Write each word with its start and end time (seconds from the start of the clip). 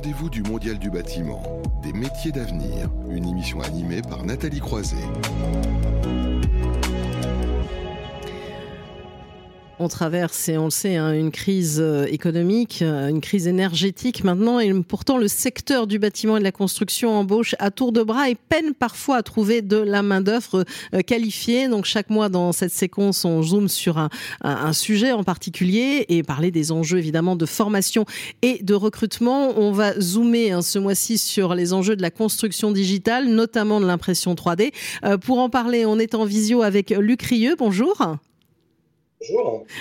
rendez-vous 0.00 0.30
du 0.30 0.42
Mondial 0.42 0.78
du 0.78 0.88
bâtiment, 0.88 1.42
des 1.82 1.92
métiers 1.92 2.32
d'avenir, 2.32 2.88
une 3.10 3.28
émission 3.28 3.60
animée 3.60 4.00
par 4.00 4.24
Nathalie 4.24 4.58
Croiset. 4.58 4.96
On 9.82 9.88
traverse, 9.88 10.50
et 10.50 10.58
on 10.58 10.64
le 10.64 10.70
sait, 10.70 10.96
hein, 10.96 11.14
une 11.14 11.30
crise 11.30 11.78
euh, 11.80 12.04
économique, 12.04 12.82
euh, 12.82 13.08
une 13.08 13.22
crise 13.22 13.46
énergétique 13.46 14.24
maintenant, 14.24 14.60
et 14.60 14.74
pourtant 14.82 15.16
le 15.16 15.26
secteur 15.26 15.86
du 15.86 15.98
bâtiment 15.98 16.36
et 16.36 16.38
de 16.38 16.44
la 16.44 16.52
construction 16.52 17.16
embauche 17.16 17.54
à 17.58 17.70
tour 17.70 17.90
de 17.90 18.02
bras 18.02 18.28
et 18.28 18.34
peine 18.34 18.74
parfois 18.74 19.16
à 19.16 19.22
trouver 19.22 19.62
de 19.62 19.78
la 19.78 20.02
main-d'œuvre 20.02 20.66
euh, 20.92 21.00
qualifiée. 21.00 21.66
Donc 21.66 21.86
chaque 21.86 22.10
mois 22.10 22.28
dans 22.28 22.52
cette 22.52 22.72
séquence, 22.72 23.24
on 23.24 23.42
zoome 23.42 23.68
sur 23.68 23.96
un, 24.42 24.72
sujet 24.74 25.12
en 25.12 25.24
particulier 25.24 26.04
et 26.10 26.22
parler 26.22 26.50
des 26.50 26.72
enjeux 26.72 26.98
évidemment 26.98 27.34
de 27.34 27.46
formation 27.46 28.04
et 28.42 28.62
de 28.62 28.74
recrutement. 28.74 29.58
On 29.58 29.72
va 29.72 29.98
zoomer 29.98 30.50
hein, 30.50 30.60
ce 30.60 30.78
mois-ci 30.78 31.16
sur 31.16 31.54
les 31.54 31.72
enjeux 31.72 31.96
de 31.96 32.02
la 32.02 32.10
construction 32.10 32.70
digitale, 32.70 33.28
notamment 33.28 33.80
de 33.80 33.86
l'impression 33.86 34.34
3D. 34.34 34.72
pour 35.22 35.38
en 35.38 35.48
parler, 35.48 35.86
on 35.86 35.98
est 35.98 36.14
en 36.14 36.26
visio 36.26 36.60
avec 36.60 36.90
Luc 36.90 37.22
Rieux. 37.22 37.56
Bonjour. 37.58 38.18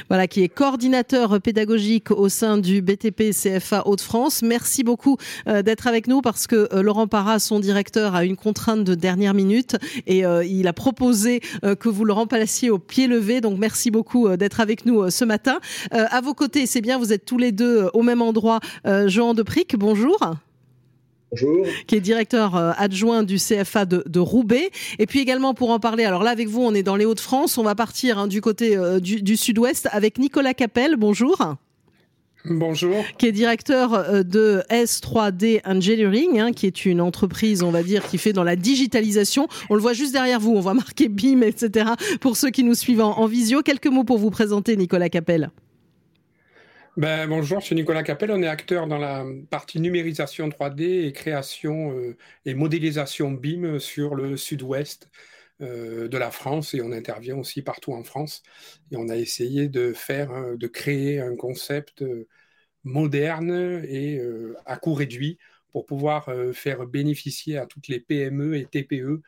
Voilà, 0.09 0.27
qui 0.27 0.43
est 0.43 0.49
coordinateur 0.49 1.39
pédagogique 1.39 2.11
au 2.11 2.27
sein 2.27 2.57
du 2.57 2.81
BTP 2.81 3.31
CFA 3.31 3.87
Hauts-de-France. 3.87 4.41
Merci 4.41 4.83
beaucoup 4.83 5.17
euh, 5.47 5.61
d'être 5.61 5.87
avec 5.87 6.07
nous 6.07 6.21
parce 6.21 6.45
que 6.45 6.67
euh, 6.73 6.81
Laurent 6.81 7.07
Parra, 7.07 7.39
son 7.39 7.59
directeur, 7.59 8.15
a 8.15 8.25
une 8.25 8.35
contrainte 8.35 8.83
de 8.83 8.95
dernière 8.95 9.33
minute 9.33 9.77
et 10.07 10.25
euh, 10.25 10.43
il 10.43 10.67
a 10.67 10.73
proposé 10.73 11.41
que 11.79 11.89
vous 11.89 12.03
le 12.03 12.13
remplaciez 12.13 12.69
au 12.69 12.79
pied 12.79 13.07
levé. 13.07 13.39
Donc 13.39 13.57
merci 13.57 13.91
beaucoup 13.91 14.35
d'être 14.35 14.59
avec 14.59 14.85
nous 14.85 15.09
ce 15.09 15.25
matin. 15.25 15.59
à 15.91 16.21
vos 16.21 16.33
côtés, 16.33 16.65
c'est 16.65 16.81
bien, 16.81 16.97
vous 16.97 17.13
êtes 17.13 17.25
tous 17.25 17.37
les 17.37 17.51
deux 17.51 17.89
au 17.93 18.01
même 18.01 18.21
endroit. 18.21 18.59
Jean 19.07 19.33
Depric, 19.33 19.75
bonjour. 19.77 20.17
Bonjour. 21.31 21.65
qui 21.87 21.95
est 21.95 22.01
directeur 22.01 22.55
euh, 22.55 22.71
adjoint 22.77 23.23
du 23.23 23.37
CFA 23.37 23.85
de, 23.85 24.19
Roubaix. 24.19 24.71
Et 24.97 25.05
puis 25.05 25.19
également 25.19 25.53
pour 25.53 25.69
en 25.69 25.79
parler, 25.79 26.03
alors 26.03 26.23
là 26.23 26.31
avec 26.31 26.47
vous, 26.47 26.61
on 26.61 26.73
est 26.73 26.83
dans 26.83 26.95
les 26.95 27.05
Hauts-de-France, 27.05 27.57
on 27.57 27.63
va 27.63 27.75
partir 27.75 28.17
hein, 28.17 28.27
du 28.27 28.41
côté 28.41 28.75
euh, 28.75 28.99
du, 28.99 29.37
sud-ouest 29.37 29.87
avec 29.91 30.17
Nicolas 30.17 30.53
Capel. 30.53 30.95
Bonjour. 30.97 31.55
Bonjour. 32.45 32.95
Qui 33.17 33.27
est 33.27 33.31
directeur 33.31 33.93
euh, 33.93 34.23
de 34.23 34.63
S3D 34.71 35.61
Engineering, 35.65 36.39
hein, 36.39 36.51
qui 36.51 36.65
est 36.65 36.85
une 36.85 37.01
entreprise, 37.01 37.61
on 37.63 37.71
va 37.71 37.83
dire, 37.83 38.07
qui 38.07 38.17
fait 38.17 38.33
dans 38.33 38.43
la 38.43 38.55
digitalisation. 38.55 39.47
On 39.69 39.75
le 39.75 39.81
voit 39.81 39.93
juste 39.93 40.13
derrière 40.13 40.39
vous, 40.39 40.53
on 40.55 40.61
voit 40.61 40.73
marquer 40.73 41.09
BIM, 41.09 41.43
etc. 41.43 41.91
Pour 42.21 42.37
ceux 42.37 42.49
qui 42.49 42.63
nous 42.63 42.75
suivent 42.75 43.01
en, 43.01 43.19
en 43.19 43.25
visio, 43.27 43.61
quelques 43.61 43.87
mots 43.87 44.03
pour 44.03 44.17
vous 44.17 44.31
présenter, 44.31 44.75
Nicolas 44.77 45.09
Capel. 45.09 45.51
Ben, 46.99 47.29
bonjour, 47.29 47.61
je 47.61 47.67
suis 47.67 47.75
Nicolas 47.75 48.03
Capel. 48.03 48.29
On 48.29 48.43
est 48.43 48.47
acteur 48.47 48.85
dans 48.85 48.97
la 48.97 49.23
partie 49.49 49.79
numérisation 49.79 50.49
3D 50.49 51.05
et 51.07 51.13
création 51.13 51.93
euh, 51.93 52.17
et 52.43 52.53
modélisation 52.53 53.31
BIM 53.31 53.79
sur 53.79 54.15
le 54.15 54.35
sud-ouest 54.35 55.09
euh, 55.61 56.09
de 56.09 56.17
la 56.17 56.29
France 56.29 56.73
et 56.73 56.81
on 56.81 56.91
intervient 56.91 57.37
aussi 57.37 57.61
partout 57.61 57.93
en 57.93 58.03
France. 58.03 58.43
Et 58.91 58.97
on 58.97 59.07
a 59.07 59.15
essayé 59.15 59.69
de 59.69 59.93
faire, 59.93 60.57
de 60.57 60.67
créer 60.67 61.21
un 61.21 61.37
concept 61.37 62.01
euh, 62.01 62.27
moderne 62.83 63.81
et 63.87 64.19
à 64.65 64.75
coût 64.75 64.93
réduit 64.93 65.37
pour 65.71 65.85
pouvoir 65.85 66.29
faire 66.53 66.85
bénéficier 66.85 67.57
à 67.57 67.65
toutes 67.65 67.87
les 67.87 68.01
PME 68.01 68.57
et 68.57 68.65
TPE 68.65 69.21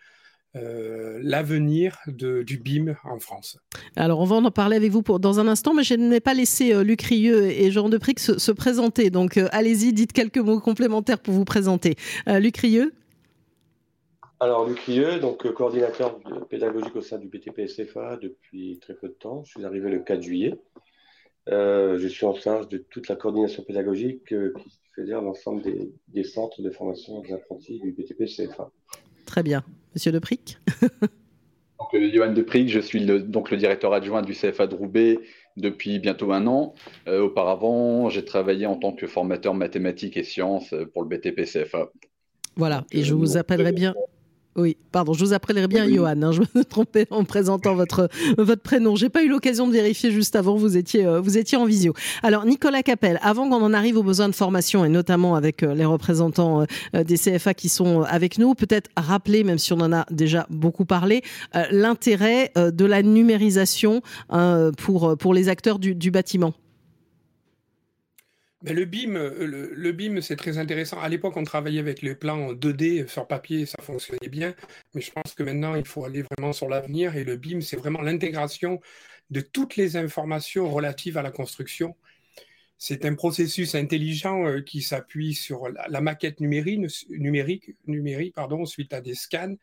euh, 0.57 1.17
l'avenir 1.23 1.97
du 2.07 2.57
BIM 2.57 2.95
en 3.05 3.19
France. 3.19 3.57
Alors, 3.95 4.19
on 4.19 4.25
va 4.25 4.35
en 4.35 4.52
parler 4.52 4.75
avec 4.75 4.91
vous 4.91 5.02
pour, 5.02 5.21
dans 5.21 5.39
un 5.39 5.47
instant, 5.47 5.73
mais 5.73 5.83
je 5.83 5.93
n'ai 5.93 6.19
pas 6.19 6.33
laissé 6.33 6.73
euh, 6.73 6.83
Luc 6.83 7.03
Rieux 7.03 7.45
et 7.45 7.71
Jean 7.71 7.88
Deprix 7.88 8.16
se, 8.17 8.38
se 8.38 8.52
présenter. 8.52 9.09
Donc, 9.11 9.38
euh, 9.38 9.47
allez-y, 9.53 9.93
dites 9.93 10.11
quelques 10.11 10.39
mots 10.39 10.59
complémentaires 10.59 11.19
pour 11.19 11.33
vous 11.33 11.45
présenter. 11.45 11.95
Luc 12.27 12.58
Rieux 12.58 12.93
alors, 14.41 14.67
Luc 14.67 14.80
Rieux, 14.80 15.19
donc 15.19 15.47
coordinateur 15.53 16.19
pédagogique 16.49 16.95
au 16.95 17.02
sein 17.02 17.19
du 17.19 17.27
BTP 17.27 17.67
SFA 17.67 18.17
depuis 18.17 18.80
très 18.80 18.95
peu 18.95 19.08
de 19.08 19.14
temps. 19.14 19.43
Je 19.45 19.52
suis 19.52 19.65
arrivé 19.65 19.92
le 19.92 19.99
4 19.99 20.20
juillet. 20.20 20.55
je 21.45 22.08
suis 22.08 22.26
en 22.26 22.33
charge 22.33 22.67
de 22.67 22.80
toute 22.80 23.08
la 23.08 23.15
coordination 23.15 23.61
pédagogique 23.61 24.26
qui 24.27 24.80
fédère 24.95 25.21
l'ensemble 25.21 25.61
des, 25.61 25.93
des, 26.08 26.23
centres 26.23 26.64
de 26.64 26.71
formation 26.71 27.21
des 27.21 27.33
apprentis 27.33 27.80
du 27.81 27.92
BTP 27.92 28.26
CFA. 28.26 28.71
Très 29.31 29.43
bien. 29.43 29.64
Monsieur 29.95 30.11
Depric 30.11 30.59
donc, 30.81 31.93
euh, 31.93 32.11
Johan 32.14 32.33
Depric, 32.33 32.67
je 32.67 32.81
suis 32.81 32.99
le, 32.99 33.21
donc 33.21 33.49
le 33.49 33.55
directeur 33.55 33.93
adjoint 33.93 34.21
du 34.21 34.33
CFA 34.33 34.67
de 34.67 34.75
Roubaix 34.75 35.19
depuis 35.55 35.99
bientôt 35.99 36.33
un 36.33 36.47
an. 36.47 36.73
Euh, 37.08 37.21
auparavant, 37.21 38.09
j'ai 38.09 38.25
travaillé 38.25 38.65
en 38.65 38.75
tant 38.75 38.91
que 38.91 39.08
formateur 39.08 39.53
mathématiques 39.53 40.17
et 40.17 40.23
sciences 40.23 40.75
pour 40.91 41.03
le 41.03 41.08
BTP 41.08 41.45
CFA. 41.45 41.93
Voilà, 42.58 42.83
et 42.91 43.05
je 43.05 43.14
vous 43.14 43.37
appellerai 43.37 43.71
bien. 43.71 43.95
Oui, 44.58 44.76
pardon, 44.92 45.14
je 45.14 45.23
vous 45.23 45.34
appellerai 45.34 45.67
bien 45.67 45.88
Johan. 45.88 46.22
Hein, 46.22 46.32
je 46.34 46.42
me 46.42 46.64
trompais 46.70 47.08
en 47.10 47.23
présentant 47.23 47.73
votre 47.73 48.10
votre 48.38 48.62
prénom. 48.62 48.98
J'ai 48.98 49.08
pas 49.08 49.23
eu 49.23 49.30
l'occasion 49.30 49.66
de 49.66 49.72
vérifier 49.72 50.12
juste 50.12 50.36
avant. 50.36 50.58
Vous 50.58 50.76
étiez 50.76 51.06
euh, 51.06 51.22
vous 51.22 51.38
étiez 51.38 51.58
en 51.58 51.64
visio. 51.64 51.94
Alors 52.22 52.45
Nicolas 52.45 52.84
Capel, 52.84 53.17
avant 53.23 53.50
qu'on 53.50 53.64
en 53.64 53.73
arrive 53.73 53.98
aux 53.98 54.04
besoins 54.04 54.28
de 54.28 54.36
formation 54.36 54.84
et 54.84 54.89
notamment 54.89 55.36
avec 55.36 55.64
euh, 55.64 55.73
les 55.73 55.86
représentants 55.86 56.66
euh, 56.95 57.04
des 57.06 57.16
CFA 57.16 57.54
qui 57.54 57.70
sont 57.70 58.02
avec 58.02 58.38
nous, 58.38 58.54
peut-être 58.54 58.89
rappeler, 58.98 59.45
même 59.45 59.58
si 59.58 59.72
on 59.72 59.80
en 59.80 59.94
a 59.94 60.06
déjà 60.12 60.48
beaucoup 60.50 60.86
parlé, 60.86 61.22
l'intérêt 61.72 62.52
de 62.56 62.86
la 62.86 63.04
numérisation 63.04 64.02
hein, 64.30 64.72
pour 64.78 65.18
pour 65.18 65.33
les 65.33 65.48
acteurs 65.48 65.80
du, 65.80 65.95
du 65.95 66.12
bâtiment 66.12 66.54
le 68.64 68.86
BIM, 68.86 69.16
euh, 69.16 69.72
le, 69.73 69.92
BIM, 69.92 70.22
c'est 70.22 70.36
très 70.36 70.58
intéressant. 70.58 70.99
À 70.99 71.10
l'époque, 71.10 71.36
on 71.38 71.44
travaillait 71.44 71.80
avec 71.80 72.02
les 72.02 72.16
plans 72.16 72.48
en 72.48 72.54
2D 72.54 73.08
sur 73.08 73.27
papier, 73.27 73.66
ça 73.66 73.82
fonctionnait 73.82 74.30
bien. 74.30 74.54
Mais 74.94 75.02
je 75.02 75.11
pense 75.11 75.33
que 75.33 75.44
maintenant, 75.44 75.76
il 75.76 75.86
faut 75.86 76.05
aller 76.05 76.23
vraiment 76.23 76.54
sur 76.54 76.70
l'avenir. 76.70 77.16
Et 77.16 77.23
le 77.23 77.38
BIM, 77.38 77.61
c'est 77.61 77.77
vraiment 77.77 78.02
l'intégration 78.02 78.80
de 79.32 79.42
toutes 79.42 79.77
les 79.77 79.98
informations 79.98 80.70
relatives 80.70 81.17
à 81.17 81.21
la 81.21 81.32
construction. 81.32 81.95
C'est 82.77 83.05
un 83.05 83.16
processus 83.16 83.76
intelligent 83.76 84.45
euh, 84.48 84.61
qui 84.61 84.82
s'appuie 84.82 85.33
sur 85.33 85.70
la, 85.70 86.02
maquette 86.02 86.39
numérique, 86.39 87.08
numérique, 87.10 87.76
numérique 87.88 88.36
pardon, 88.36 88.66
suite 88.66 88.94
à 88.94 89.02
des 89.02 89.16
scans 89.16 89.55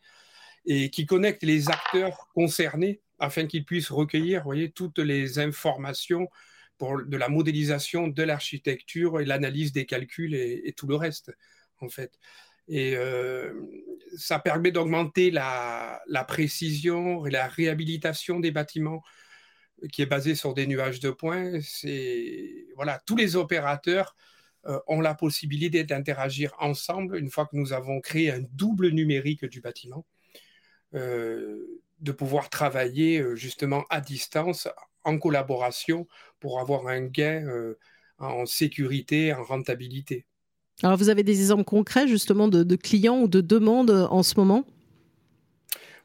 et 0.65 0.89
qui 0.89 1.05
connecte 1.05 1.43
les 1.43 1.69
acteurs 1.69 2.29
concernés 2.33 3.01
afin 3.19 3.45
qu'ils 3.45 3.65
puissent 3.65 3.91
recueillir 3.91 4.43
voyez, 4.43 4.71
toutes 4.71 4.99
les 4.99 5.39
informations 5.39 6.29
pour 6.79 7.03
de 7.03 7.17
la 7.17 7.29
modélisation 7.29 8.07
de 8.07 8.23
l'architecture 8.23 9.19
et 9.19 9.25
l'analyse 9.25 9.73
des 9.73 9.85
calculs 9.85 10.33
et, 10.33 10.73
tout 10.75 10.87
le 10.87 10.95
reste, 10.95 11.31
en 11.81 11.89
fait. 11.89 12.17
Et 12.67 12.95
euh, 12.95 13.53
ça 14.17 14.39
permet 14.39 14.71
d'augmenter 14.71 15.29
la, 15.29 16.01
précision 16.27 17.27
et 17.27 17.31
la 17.31 17.47
réhabilitation 17.47 18.39
des 18.39 18.51
bâtiments 18.51 19.03
qui 19.91 20.01
est 20.01 20.07
basée 20.07 20.35
sur 20.35 20.53
des 20.53 20.67
nuages 20.67 20.99
de 20.99 21.09
points. 21.09 21.59
C'est 21.61 22.67
voilà, 22.75 23.01
tous 23.05 23.15
les 23.15 23.35
opérateurs 23.35 24.15
euh, 24.65 24.79
ont 24.87 25.01
la 25.01 25.15
possibilité 25.15 25.83
d'interagir 25.83 26.53
ensemble 26.59 27.17
une 27.17 27.29
fois 27.29 27.45
que 27.45 27.55
nous 27.57 27.73
avons 27.73 27.99
créé 28.01 28.31
un 28.31 28.41
double 28.53 28.89
numérique 28.89 29.45
du 29.45 29.61
bâtiment, 29.61 30.05
euh, 30.93 31.81
de 31.99 32.11
pouvoir 32.13 32.49
travailler 32.49 33.35
justement 33.35 33.83
à 33.89 33.99
distance 33.99 34.69
en 35.03 35.17
collaboration 35.17 36.07
pour 36.39 36.59
avoir 36.59 36.87
un 36.87 37.01
gain 37.01 37.45
euh, 37.47 37.77
en 38.17 38.45
sécurité, 38.45 39.33
en 39.33 39.43
rentabilité. 39.43 40.25
Alors 40.83 40.97
vous 40.97 41.09
avez 41.09 41.23
des 41.23 41.39
exemples 41.39 41.65
concrets 41.65 42.07
justement 42.07 42.47
de, 42.47 42.75
clients 42.75 43.19
ou 43.21 43.27
de 43.27 43.41
demandes 43.41 43.91
euh, 43.91 44.07
en 44.07 44.23
ce 44.23 44.35
moment? 44.37 44.65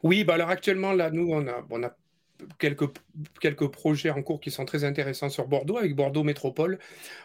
Oui, 0.03 0.23
bah 0.23 0.35
alors 0.35 0.49
actuellement 0.49 0.91
là 0.91 1.09
nous 1.09 1.29
on 1.31 1.47
a, 1.47 1.65
on 1.69 1.83
a 1.83 1.95
quelques, 2.59 2.89
quelques 3.39 3.67
projets 3.67 4.09
en 4.09 4.21
cours 4.21 4.39
qui 4.39 4.51
sont 4.51 4.65
très 4.65 4.83
intéressants 4.83 5.29
sur 5.29 5.47
Bordeaux, 5.47 5.77
avec 5.77 5.95
Bordeaux 5.95 6.23
Métropole, 6.23 6.79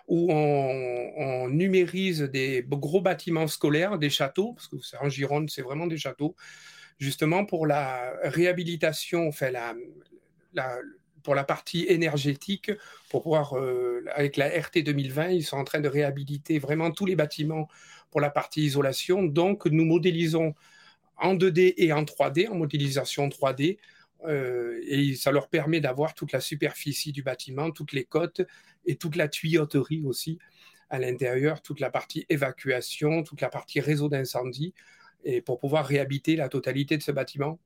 où 0.08 0.32
on, 0.32 1.12
on 1.16 1.48
numérise 1.48 2.22
des 2.22 2.64
gros 2.68 3.00
bâtiments 3.00 3.48
scolaires, 3.48 3.98
des 3.98 4.10
châteaux, 4.10 4.52
parce 4.54 4.68
que 4.68 4.76
en 5.00 5.08
Gironde, 5.08 5.50
c'est 5.50 5.62
vraiment 5.62 5.86
des 5.86 5.98
châteaux, 5.98 6.36
justement 6.98 7.44
pour 7.44 7.66
la 7.66 8.12
réhabilitation, 8.22 9.28
enfin 9.28 9.50
la, 9.50 9.74
la, 10.52 10.78
pour 11.22 11.34
la 11.34 11.44
partie 11.44 11.86
énergétique, 11.88 12.70
pour 13.10 13.22
pouvoir, 13.22 13.56
euh, 13.56 14.04
avec 14.14 14.36
la 14.36 14.48
RT 14.48 14.82
2020, 14.84 15.28
ils 15.30 15.44
sont 15.44 15.56
en 15.56 15.64
train 15.64 15.80
de 15.80 15.88
réhabiliter 15.88 16.58
vraiment 16.58 16.90
tous 16.90 17.06
les 17.06 17.16
bâtiments 17.16 17.68
pour 18.10 18.20
la 18.20 18.30
partie 18.30 18.62
isolation. 18.62 19.22
Donc, 19.22 19.66
nous 19.66 19.84
modélisons 19.84 20.54
en 21.16 21.34
2D 21.34 21.74
et 21.76 21.92
en 21.92 22.04
3D, 22.04 22.48
en 22.48 22.54
modélisation 22.54 23.28
3D, 23.28 23.78
euh, 24.26 24.80
et 24.86 25.14
ça 25.14 25.32
leur 25.32 25.48
permet 25.48 25.80
d'avoir 25.80 26.14
toute 26.14 26.32
la 26.32 26.40
superficie 26.40 27.12
du 27.12 27.22
bâtiment, 27.22 27.70
toutes 27.70 27.92
les 27.92 28.04
côtes 28.04 28.42
et 28.86 28.96
toute 28.96 29.16
la 29.16 29.28
tuyauterie 29.28 30.02
aussi 30.04 30.38
à 30.90 30.98
l'intérieur, 30.98 31.62
toute 31.62 31.80
la 31.80 31.90
partie 31.90 32.26
évacuation, 32.28 33.22
toute 33.22 33.40
la 33.40 33.48
partie 33.48 33.80
réseau 33.80 34.08
d'incendie, 34.08 34.74
et 35.24 35.40
pour 35.40 35.58
pouvoir 35.58 35.86
réhabiter 35.86 36.36
la 36.36 36.48
totalité 36.48 36.96
de 36.96 37.02
ce 37.02 37.12
bâtiment 37.12 37.58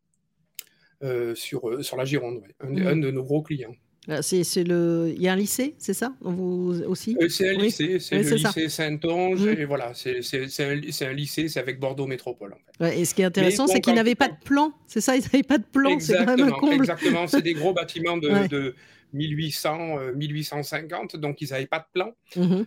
sur, 1.35 1.69
euh, 1.69 1.83
sur 1.83 1.97
la 1.97 2.05
Gironde, 2.05 2.43
mmh. 2.63 2.87
un, 2.87 2.97
de 2.97 3.11
nos 3.11 3.23
gros 3.23 3.43
clients. 3.43 3.75
C'est 4.21 4.65
le. 4.65 5.13
Il 5.17 5.23
y 5.23 5.29
a 5.29 5.33
un 5.33 5.37
lycée, 5.37 5.75
c'est 5.79 5.95
ça 5.95 6.15
Vous 6.21 6.83
aussi? 6.87 7.17
Euh, 7.21 7.29
C'est 7.31 7.49
un 7.49 7.59
lycée, 7.59 7.99
c'est 8.01 8.17
le 8.17 8.35
lycée 8.37 8.69
Saint-Onge. 8.69 9.41
Mmh. 9.41 9.61
Et 9.61 9.65
voilà, 9.65 9.93
c'est 9.95 10.19
un, 10.19 11.09
un, 11.09 11.13
lycée, 11.15 11.49
c'est 11.49 11.61
avec 11.61 11.81
Bordeaux 11.81 12.07
Métropole. 12.07 12.55
et 12.81 13.05
ce 13.07 13.15
qui 13.15 13.23
est 13.23 13.25
intéressant, 13.25 13.67
c'est 13.67 13.81
qu'ils 13.81 13.95
n'avaient 13.95 14.15
pas 14.15 14.29
de 14.29 14.37
plan. 14.45 14.73
C'est 14.87 15.01
ça, 15.01 15.17
ils 15.17 15.23
n'avaient 15.23 15.43
pas 15.43 15.59
de 15.59 15.65
plan. 15.65 15.99
C'est 15.99 16.19
quand 16.19 16.37
même 16.37 16.49
un 16.49 16.51
comble. 16.51 16.75
Exactement, 16.75 17.27
c'est 17.27 17.43
des 17.43 17.55
gros 17.55 17.73
bâtiments 17.75 18.19
de, 18.19 18.75
1800, 19.15 20.13
1850, 20.17 21.15
euh, 21.15 21.19
donc 21.19 21.41
ils 21.41 21.51
n'avaient 21.51 21.67
pas 21.67 21.79
de 21.79 21.87
plan. 21.93 22.15
Mmh 22.37 22.65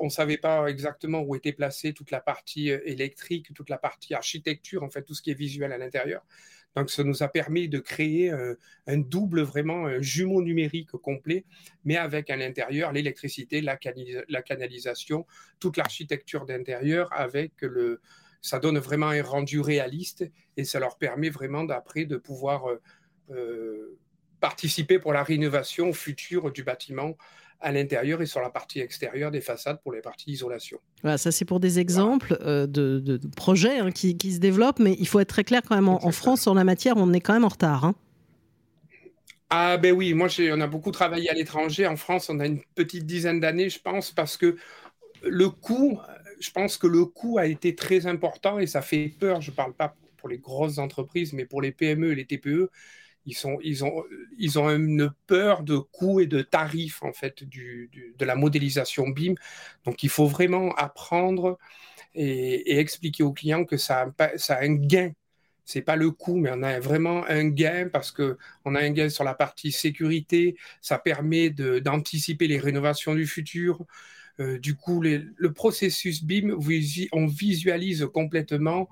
on 0.00 0.04
ne 0.04 0.10
savait 0.10 0.38
pas 0.38 0.66
exactement 0.68 1.20
où 1.20 1.34
était 1.34 1.52
placée 1.52 1.92
toute 1.92 2.10
la 2.10 2.20
partie 2.20 2.70
euh, 2.70 2.80
électrique, 2.84 3.52
toute 3.54 3.68
la 3.68 3.78
partie 3.78 4.14
architecture, 4.14 4.82
en 4.82 4.88
fait, 4.88 5.02
tout 5.02 5.14
ce 5.14 5.20
qui 5.20 5.30
est 5.30 5.38
visuel 5.38 5.72
à 5.72 5.78
l'intérieur. 5.78 6.22
Donc, 6.76 6.90
ça 6.90 7.02
nous 7.02 7.22
a 7.22 7.28
permis 7.28 7.68
de 7.68 7.78
créer 7.78 8.30
euh, 8.30 8.54
un 8.86 8.98
double, 8.98 9.42
vraiment, 9.42 9.86
un 9.86 10.00
jumeau 10.00 10.42
numérique 10.42 10.92
complet, 10.92 11.44
mais 11.84 11.96
avec 11.96 12.30
à 12.30 12.36
l'intérieur 12.36 12.92
l'électricité, 12.92 13.60
la, 13.60 13.76
canalisation, 13.76 15.26
toute 15.58 15.76
l'architecture 15.76 16.46
d'intérieur, 16.46 17.12
avec 17.12 17.52
le. 17.62 18.00
Ça 18.42 18.58
donne 18.58 18.78
vraiment 18.78 19.08
un 19.08 19.22
rendu 19.22 19.60
réaliste 19.60 20.24
et 20.56 20.64
ça 20.64 20.80
leur 20.80 20.96
permet 20.96 21.28
vraiment 21.28 21.64
d'après 21.64 22.06
de 22.06 22.16
pouvoir 22.16 22.70
euh, 22.70 22.80
euh, 23.30 23.98
participer 24.40 24.98
pour 24.98 25.12
la 25.12 25.22
rénovation 25.22 25.92
future 25.92 26.50
du 26.50 26.62
bâtiment 26.62 27.16
à 27.60 27.72
l'intérieur 27.72 28.22
et 28.22 28.26
sur 28.26 28.40
la 28.40 28.50
partie 28.50 28.80
extérieure 28.80 29.30
des 29.30 29.40
façades 29.40 29.80
pour 29.82 29.92
les 29.92 30.00
parties 30.00 30.32
isolation. 30.32 30.78
Voilà, 31.02 31.18
ça 31.18 31.30
c'est 31.30 31.44
pour 31.44 31.60
des 31.60 31.78
exemples 31.78 32.38
euh, 32.40 32.66
de, 32.66 33.20
projets 33.36 33.78
hein, 33.78 33.90
qui, 33.90 34.16
se 34.32 34.38
développent, 34.38 34.78
mais 34.78 34.96
il 34.98 35.06
faut 35.06 35.20
être 35.20 35.28
très 35.28 35.44
clair 35.44 35.60
quand 35.66 35.74
même, 35.74 35.88
en, 35.88 36.10
France, 36.10 36.40
sur 36.40 36.54
la 36.54 36.64
matière, 36.64 36.96
on 36.96 37.12
est 37.12 37.20
quand 37.20 37.34
même 37.34 37.44
en 37.44 37.48
retard. 37.48 37.84
Hein. 37.84 37.94
Ah 39.50 39.76
ben 39.76 39.92
oui, 39.92 40.14
moi 40.14 40.28
on 40.52 40.60
a 40.60 40.66
beaucoup 40.68 40.92
travaillé 40.92 41.28
à 41.28 41.34
l'étranger. 41.34 41.86
En 41.86 41.96
France, 41.96 42.30
on 42.30 42.38
a 42.38 42.46
une 42.46 42.60
petite 42.76 43.04
dizaine 43.04 43.40
d'années, 43.40 43.68
je 43.68 43.80
pense, 43.80 44.12
parce 44.12 44.36
que 44.36 44.56
le 45.22 45.50
coût, 45.50 45.98
je 46.40 46.50
pense 46.50 46.78
que 46.78 46.86
le 46.86 47.04
coût 47.04 47.38
a 47.38 47.46
été 47.46 47.74
très 47.74 48.06
important 48.06 48.58
et 48.58 48.66
ça 48.66 48.80
fait 48.80 49.12
peur. 49.18 49.40
Je 49.40 49.50
ne 49.50 49.56
parle 49.56 49.74
pas 49.74 49.96
pour 50.16 50.28
les 50.28 50.38
grosses 50.38 50.78
entreprises, 50.78 51.32
mais 51.32 51.44
pour 51.44 51.62
les 51.62 51.72
PME 51.72 52.12
et 52.12 52.14
les 52.14 52.26
TPE, 52.26 52.70
ils, 53.26 53.84
ont, 53.84 54.70
une 54.70 55.10
peur 55.26 55.62
de 55.62 55.76
coûts 55.78 56.20
et 56.20 56.26
de 56.26 56.42
tarifs 56.42 57.02
en 57.02 57.12
fait 57.12 57.44
de 57.44 58.24
la 58.24 58.34
modélisation 58.34 59.08
BIM. 59.08 59.34
Donc 59.84 60.02
il 60.02 60.08
faut 60.08 60.26
vraiment 60.26 60.74
apprendre 60.74 61.58
et, 62.14 62.78
expliquer 62.78 63.22
aux 63.22 63.32
clients 63.32 63.64
que 63.64 63.76
ça 63.76 64.12
a, 64.18 64.38
ça 64.38 64.56
a 64.56 64.64
un 64.64 64.74
gain. 64.74 65.12
C'est 65.64 65.82
pas 65.82 65.96
le 65.96 66.10
coût, 66.10 66.36
mais 66.36 66.50
on 66.52 66.62
a 66.62 66.80
vraiment 66.80 67.24
un 67.28 67.48
gain 67.48 67.88
parce 67.92 68.10
que 68.10 68.38
on 68.64 68.74
a 68.74 68.80
un 68.80 68.90
gain 68.90 69.08
sur 69.08 69.22
la 69.22 69.34
partie 69.34 69.70
sécurité. 69.70 70.56
Ça 70.80 70.98
permet 70.98 71.50
d'anticiper 71.50 72.48
les 72.48 72.58
rénovations 72.58 73.14
du 73.14 73.26
futur. 73.26 73.84
Euh, 74.40 74.58
du 74.58 74.74
coup, 74.74 75.00
le 75.00 75.52
processus 75.52 76.24
BIM, 76.24 76.56
on 77.12 77.26
visualise 77.26 78.08
complètement 78.12 78.88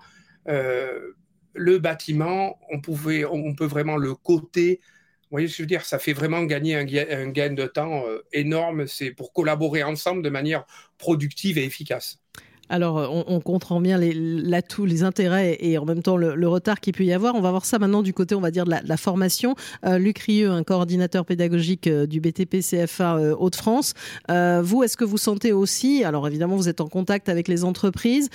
euh, 0.49 1.13
le 1.59 1.79
bâtiment, 1.79 2.59
on, 2.71 2.81
pouvait, 2.81 3.25
on 3.25 3.55
peut 3.55 3.67
vraiment 3.67 3.97
le 3.97 4.15
coter. 4.15 4.81
Vous 4.83 5.35
voyez 5.35 5.49
ce 5.49 5.53
que 5.53 5.57
je 5.59 5.63
veux 5.63 5.67
dire? 5.67 5.85
Ça 5.85 5.99
fait 5.99 6.15
vraiment 6.15 6.43
gagner 6.45 6.75
un, 6.77 6.85
gain 6.85 7.53
de 7.53 7.67
temps 7.67 8.07
euh, 8.07 8.25
énorme. 8.33 8.87
C'est 8.87 9.11
pour 9.11 9.33
collaborer 9.33 9.83
ensemble 9.83 10.23
de 10.23 10.31
manière 10.31 10.65
productive 10.97 11.59
et 11.59 11.65
efficace. 11.65 12.21
Alors, 12.69 12.99
euh, 12.99 13.23
on, 13.27 13.41
comprend 13.41 13.81
bien 13.81 13.99
l'atout, 13.99 14.85
les, 14.85 15.03
intérêts 15.03 15.57
et 15.61 15.79
en 15.79 15.85
même 15.85 16.03
temps 16.03 16.17
le, 16.17 16.49
retard 16.49 16.81
qu'il 16.81 16.93
peut 16.93 17.05
y 17.05 17.13
avoir. 17.13 17.35
On 17.35 17.41
va 17.41 17.51
voir 17.51 17.65
ça 17.65 17.79
maintenant 17.79 18.03
du 18.03 18.13
côté, 18.13 18.35
on 18.35 18.41
va 18.41 18.51
dire, 18.51 18.65
de 18.65 18.75
la, 18.83 18.97
formation. 18.97 19.55
Euh, 19.87 19.99
Luc 19.99 20.19
Rieux, 20.19 20.51
un 20.51 20.65
coordinateur 20.65 21.25
pédagogique 21.25 21.87
euh, 21.87 22.07
du 22.07 22.21
BTP 22.21 22.59
CFA 22.61 23.35
Hauts-de-France. 23.39 23.95
vous, 24.29 24.83
est-ce 24.83 24.97
que 24.97 25.05
vous 25.05 25.19
sentez 25.19 25.53
aussi, 25.53 26.05
alors 26.05 26.27
évidemment, 26.27 26.57
vous 26.57 26.69
êtes 26.69 26.81
en 26.81 26.89
contact 26.89 27.29
avec 27.29 27.49
les 27.49 27.65
entreprises, 27.65 28.29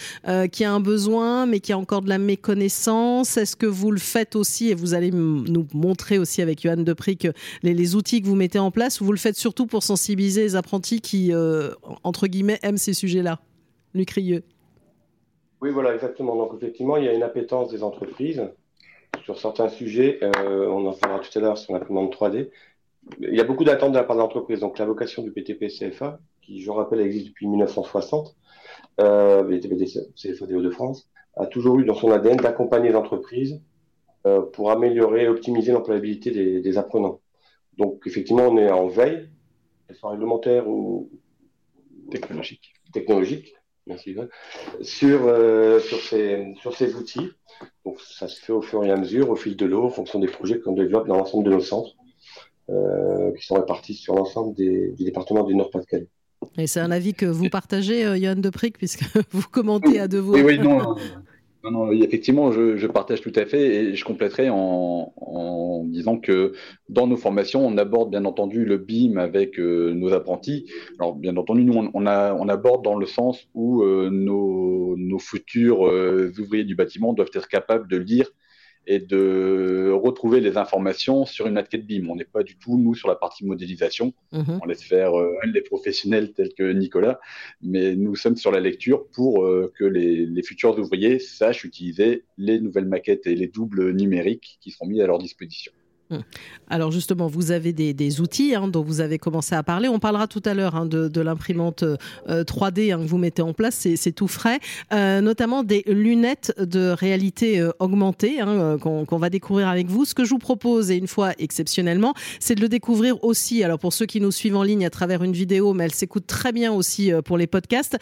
qui 0.51 0.63
a 0.63 0.71
un 0.71 0.79
besoin, 0.79 1.45
mais 1.45 1.59
qui 1.59 1.73
a 1.73 1.77
encore 1.77 2.01
de 2.01 2.09
la 2.09 2.17
méconnaissance? 2.17 3.37
Est-ce 3.37 3.55
que 3.55 3.65
vous 3.65 3.91
le 3.91 3.99
faites 3.99 4.35
aussi, 4.35 4.69
et 4.69 4.75
vous 4.75 4.93
allez 4.93 5.11
nous 5.11 5.67
montrer 5.73 6.17
aussi 6.17 6.41
avec 6.41 6.61
Johan 6.61 6.77
Depri 6.77 7.17
que 7.17 7.29
les, 7.61 7.73
les, 7.73 7.95
outils 7.95 8.21
que 8.21 8.27
vous 8.27 8.35
mettez 8.35 8.59
en 8.59 8.71
place, 8.71 9.01
vous 9.01 9.11
le 9.11 9.17
faites 9.17 9.37
surtout 9.37 9.67
pour 9.67 9.83
sensibiliser 9.83 10.41
les 10.41 10.55
apprentis 10.55 11.01
qui, 11.01 11.31
entre 12.03 12.27
guillemets, 12.27 12.59
aiment 12.63 12.77
ces 12.77 12.93
sujets-là? 12.93 13.39
Lucrieux. 13.93 14.43
Oui, 15.61 15.71
voilà, 15.71 15.93
exactement. 15.93 16.35
Donc, 16.35 16.53
effectivement, 16.55 16.97
il 16.97 17.05
y 17.05 17.07
a 17.07 17.13
une 17.13 17.23
appétence 17.23 17.69
des 17.69 17.83
entreprises 17.83 18.43
sur 19.23 19.39
certains 19.39 19.69
sujets. 19.69 20.19
Euh, 20.21 20.67
on 20.67 20.85
en 20.85 20.93
parlera 20.93 21.19
tout 21.19 21.37
à 21.37 21.41
l'heure 21.41 21.57
sur 21.57 21.73
l'imprimante 21.73 22.13
3D. 22.13 22.49
Il 23.19 23.33
y 23.33 23.39
a 23.39 23.43
beaucoup 23.43 23.63
d'attentes 23.63 23.91
de 23.91 23.97
la 23.97 24.03
part 24.03 24.15
de 24.15 24.21
l'entreprise. 24.21 24.59
Donc, 24.59 24.77
la 24.77 24.85
vocation 24.85 25.23
du 25.23 25.31
PTP 25.31 25.67
CFA, 25.67 26.19
qui, 26.41 26.61
je 26.61 26.69
rappelle, 26.69 26.99
existe 26.99 27.27
depuis 27.27 27.47
1960, 27.47 28.35
euh, 28.99 29.43
BTP 29.43 29.85
CFA 30.15 30.45
des 30.47 30.53
Hauts-de-France, 30.53 31.09
a 31.35 31.45
toujours 31.45 31.79
eu 31.79 31.85
dans 31.85 31.95
son 31.95 32.11
ADN 32.11 32.37
d'accompagner 32.37 32.89
les 32.89 32.95
entreprises 32.95 33.61
euh, 34.25 34.41
pour 34.41 34.71
améliorer 34.71 35.23
et 35.23 35.27
optimiser 35.27 35.71
l'employabilité 35.71 36.31
des, 36.31 36.61
des, 36.61 36.77
apprenants. 36.77 37.21
Donc, 37.77 38.01
effectivement, 38.05 38.47
on 38.47 38.57
est 38.57 38.69
en 38.69 38.87
veille, 38.87 39.29
qu'elle 39.87 39.95
soit 39.95 40.11
réglementaire 40.11 40.67
ou 40.67 41.09
technologique. 42.11 42.73
technologique 42.91 43.55
Merci 43.85 44.15
Sur, 44.81 45.27
euh, 45.27 45.79
sur, 45.79 45.99
ces, 45.99 46.53
sur 46.61 46.73
ces 46.75 46.95
outils, 46.95 47.31
donc 47.85 47.99
ça 47.99 48.27
se 48.29 48.39
fait 48.39 48.53
au 48.53 48.61
fur 48.61 48.83
et 48.85 48.91
à 48.91 48.95
mesure, 48.95 49.29
au 49.29 49.35
fil 49.35 49.57
de 49.57 49.65
l'eau, 49.65 49.83
en 49.83 49.89
fonction 49.89 50.19
des 50.19 50.27
projets 50.27 50.59
qu'on 50.59 50.71
développe 50.71 51.07
dans 51.07 51.17
l'ensemble 51.17 51.43
de 51.43 51.51
nos 51.51 51.59
centres, 51.59 51.95
euh, 52.69 53.33
qui 53.33 53.45
sont 53.45 53.55
répartis 53.55 53.93
sur 53.93 54.15
l'ensemble 54.15 54.55
du 54.55 54.93
département 54.97 55.43
du 55.43 55.53
Nord-Pas-de-Calais. 55.55 56.07
Et 56.57 56.67
c'est 56.67 56.79
un 56.79 56.91
avis 56.91 57.13
que 57.13 57.25
vous 57.25 57.49
partagez, 57.49 58.05
euh, 58.05 58.17
Johan 58.17 58.35
Depric, 58.35 58.77
puisque 58.77 59.03
vous 59.31 59.47
commentez 59.51 59.99
à 59.99 60.07
deux 60.07 60.19
voix. 60.19 60.37
Oui, 60.37 60.43
oui, 60.43 60.59
non, 60.59 60.95
non, 61.71 61.91
effectivement, 61.91 62.51
je, 62.51 62.87
partage 62.87 63.21
tout 63.21 63.31
à 63.35 63.45
fait 63.45 63.75
et 63.75 63.95
je 63.95 64.03
compléterai 64.03 64.49
en, 64.49 65.85
disant 65.85 66.17
que 66.17 66.53
dans 66.89 67.07
nos 67.07 67.15
formations, 67.15 67.65
on 67.65 67.77
aborde 67.77 68.09
bien 68.09 68.25
entendu 68.25 68.65
le 68.65 68.77
BIM 68.77 69.17
avec 69.17 69.59
euh, 69.59 69.93
nos 69.93 70.11
apprentis. 70.11 70.69
Alors, 70.99 71.15
bien 71.15 71.37
entendu, 71.37 71.63
nous, 71.63 71.89
on, 71.93 72.05
aborde 72.05 72.83
dans 72.83 72.97
le 72.97 73.05
sens 73.05 73.47
où 73.53 73.83
euh, 73.83 74.09
nos, 74.11 75.19
futurs 75.19 75.87
euh, 75.87 76.33
ouvriers 76.39 76.65
du 76.65 76.75
bâtiment 76.75 77.13
doivent 77.13 77.31
être 77.33 77.47
capables 77.47 77.87
de 77.87 77.97
lire 77.97 78.29
et 78.87 78.99
de 78.99 79.91
retrouver 79.91 80.41
les 80.41 80.57
informations 80.57 81.25
sur 81.25 81.47
une 81.47 81.53
maquette 81.53 81.85
BIM. 81.85 82.09
On 82.09 82.15
n'est 82.15 82.23
pas 82.23 82.43
du 82.43 82.57
tout, 82.57 82.77
nous, 82.77 82.95
sur 82.95 83.07
la 83.07 83.15
partie 83.15 83.45
modélisation. 83.45 84.13
Mhm. 84.31 84.59
On 84.61 84.65
laisse 84.65 84.83
faire 84.83 85.17
euh, 85.17 85.33
les 85.45 85.61
professionnels 85.61 86.33
tels 86.33 86.53
que 86.53 86.71
Nicolas, 86.71 87.19
mais 87.61 87.95
nous 87.95 88.15
sommes 88.15 88.35
sur 88.35 88.51
la 88.51 88.59
lecture 88.59 89.07
pour 89.07 89.45
euh, 89.45 89.71
que 89.77 89.85
les, 89.85 90.25
les, 90.25 90.43
futurs 90.43 90.77
ouvriers 90.77 91.19
sachent 91.19 91.63
utiliser 91.63 92.25
les 92.37 92.59
nouvelles 92.59 92.87
maquettes 92.87 93.27
et 93.27 93.35
les 93.35 93.47
doubles 93.47 93.91
numériques 93.91 94.57
qui 94.61 94.71
seront 94.71 94.87
mis 94.87 95.01
à 95.01 95.07
leur 95.07 95.19
disposition. 95.19 95.71
Hum. 96.09 96.21
Alors 96.69 96.91
justement, 96.91 97.27
vous 97.27 97.51
avez 97.51 97.71
des, 97.71 98.21
outils 98.21 98.55
hein, 98.55 98.67
dont 98.67 98.83
vous 98.83 98.99
avez 98.99 99.17
commencé 99.17 99.55
à 99.55 99.63
parler. 99.63 99.87
On 99.87 99.99
parlera 99.99 100.27
tout 100.27 100.41
à 100.45 100.53
l'heure 100.53 100.75
hein, 100.75 100.85
de, 100.85 101.21
l'imprimante 101.21 101.83
3D 102.27 102.91
euh, 102.91 102.95
hein, 102.95 103.03
que 103.03 103.07
vous 103.07 103.17
mettez 103.17 103.41
en 103.41 103.53
place, 103.53 103.87
c'est 103.95 104.11
tout 104.11 104.27
frais, 104.27 104.59
euh, 104.91 105.21
notamment 105.21 105.63
des 105.63 105.83
lunettes 105.87 106.53
de 106.59 106.89
réalité 106.89 107.59
euh, 107.59 107.71
augmentée 107.79 108.39
qu'on 108.81 109.17
va 109.17 109.29
découvrir 109.29 109.67
avec 109.67 109.87
vous. 109.87 110.05
Ce 110.05 110.13
que 110.13 110.25
je 110.25 110.31
vous 110.31 110.39
propose, 110.39 110.91
et 110.91 110.97
une 110.97 111.07
fois 111.07 111.31
exceptionnellement, 111.37 112.13
c'est 112.39 112.55
de 112.55 112.61
le 112.61 112.69
découvrir 112.69 113.23
aussi. 113.23 113.63
Alors 113.63 113.79
pour 113.79 113.93
ceux 113.93 114.05
qui 114.05 114.19
nous 114.19 114.31
suivent 114.31 114.57
en 114.57 114.63
ligne 114.63 114.85
à 114.85 114.89
travers 114.89 115.23
une 115.23 115.33
vidéo, 115.33 115.73
mais 115.73 115.85
elle 115.85 115.93
s'écoute 115.93 116.27
très 116.27 116.51
bien 116.51 116.71
aussi 116.71 117.11
pour 117.23 117.37
les 117.37 117.47
podcasts, 117.47 117.97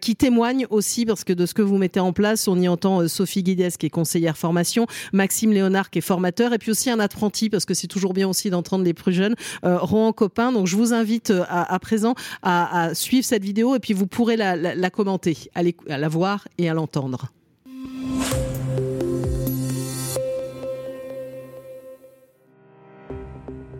qui 0.00 0.16
témoignent 0.16 0.66
aussi 0.70 1.04
parce 1.04 1.24
que 1.24 1.32
de 1.32 1.46
ce 1.46 1.54
que 1.54 1.62
vous 1.62 1.76
mettez 1.76 2.00
en 2.00 2.12
place, 2.12 2.48
on 2.48 2.58
y 2.58 2.68
entend 2.68 3.06
Sophie 3.08 3.42
Guides 3.42 3.76
qui 3.76 3.86
est 3.86 3.90
conseillère 3.90 4.36
formation, 4.36 4.86
Maxime 5.12 5.52
Léonard 5.52 5.90
qui 5.90 5.98
est 5.98 6.02
formateur, 6.02 6.52
et 6.52 6.58
puis 6.58 6.70
aussi 6.70 6.90
un 6.90 7.00
apprenti 7.00 7.41
parce 7.50 7.64
que 7.64 7.74
c'est 7.74 7.86
toujours 7.86 8.12
bien 8.12 8.28
aussi 8.28 8.50
d'entendre 8.50 8.84
les 8.84 8.94
plus 8.94 9.12
jeunes. 9.12 9.34
Euh, 9.64 9.78
Rohan 9.78 10.12
Copain, 10.12 10.52
donc 10.52 10.66
je 10.66 10.76
vous 10.76 10.92
invite 10.92 11.30
euh, 11.30 11.44
à, 11.48 11.78
présent 11.78 12.14
à, 12.42 12.90
suivre 12.94 13.24
cette 13.24 13.44
vidéo 13.44 13.74
et 13.74 13.78
puis 13.78 13.94
vous 13.94 14.06
pourrez 14.06 14.36
la, 14.36 14.56
la 14.56 14.90
commenter, 14.90 15.36
à 15.54 15.62
la 15.98 16.08
voir 16.08 16.46
et 16.58 16.68
à 16.68 16.74
l'entendre. 16.74 17.32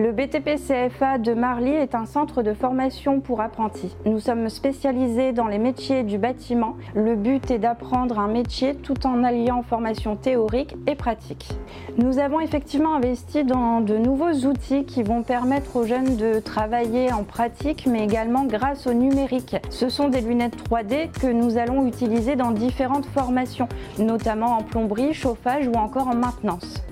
Le 0.03 0.11
BTP 0.11 0.57
CFA 0.57 1.19
de 1.19 1.33
Marly 1.33 1.71
est 1.71 1.95
un 1.95 2.07
centre 2.07 2.43
de 2.43 2.55
formation 2.55 3.21
pour 3.21 3.41
apprentis. 3.41 3.95
Nous 4.05 4.19
sommes 4.19 4.49
spécialisés 4.49 5.31
dans 5.31 5.47
les 5.47 5.61
métiers 5.61 6.03
du 6.03 6.19
bâtiment. 6.19 6.77
Le 6.97 7.15
but 7.15 7.53
est 7.53 7.61
d'apprendre 7.61 8.19
un 8.19 8.27
métier 8.27 8.75
tout 8.75 9.07
en 9.07 9.23
alliant 9.23 9.63
formation 9.63 10.17
théorique 10.17 10.75
et 10.89 10.97
pratique. 10.97 11.51
Nous 11.99 12.19
avons 12.19 12.41
effectivement 12.41 12.97
investi 12.97 13.45
dans 13.45 13.81
de 13.81 13.97
nouveaux 13.97 14.45
outils 14.49 14.87
qui 14.87 15.05
vont 15.05 15.23
permettre 15.23 15.77
aux 15.77 15.87
jeunes 15.87 16.17
de 16.17 16.41
travailler 16.41 17.13
en 17.13 17.23
pratique 17.23 17.87
mais 17.87 18.03
également 18.03 18.43
grâce 18.43 18.89
au 18.89 18.95
numérique. 18.95 19.55
Ce 19.71 19.89
sont 19.89 20.09
des 20.09 20.21
lunettes 20.21 20.57
3D 20.69 21.13
que 21.13 21.29
nous 21.29 21.59
allons 21.59 21.87
utiliser 21.87 22.35
dans 22.35 22.51
différentes 22.51 23.07
formations, 23.07 23.69
notamment 24.01 24.57
en 24.57 24.63
plomberie, 24.63 25.15
chauffage 25.15 25.69
ou 25.69 25.75
encore 25.75 26.09
en 26.09 26.17
maintenance. 26.17 26.83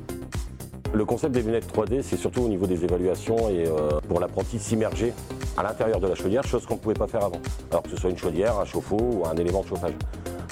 Le 0.93 1.05
concept 1.05 1.33
des 1.33 1.43
lunettes 1.43 1.73
3D, 1.73 2.03
c'est 2.03 2.17
surtout 2.17 2.43
au 2.43 2.49
niveau 2.49 2.67
des 2.67 2.83
évaluations 2.83 3.49
et 3.49 3.65
euh, 3.69 4.01
pour 4.09 4.19
l'apprenti 4.19 4.59
s'immerger 4.59 5.13
à 5.57 5.63
l'intérieur 5.63 6.01
de 6.01 6.09
la 6.09 6.17
chaudière, 6.17 6.43
chose 6.43 6.67
qu'on 6.67 6.75
ne 6.75 6.81
pouvait 6.81 6.95
pas 6.95 7.07
faire 7.07 7.25
avant. 7.25 7.41
Alors 7.71 7.85
que 7.85 7.91
ce 7.91 7.97
soit 7.97 8.11
une 8.11 8.19
chaudière, 8.19 8.59
un 8.59 8.65
chauffe-eau 8.65 8.99
ou 8.99 9.25
un 9.25 9.37
élément 9.37 9.63
de 9.63 9.69
chauffage. 9.69 9.93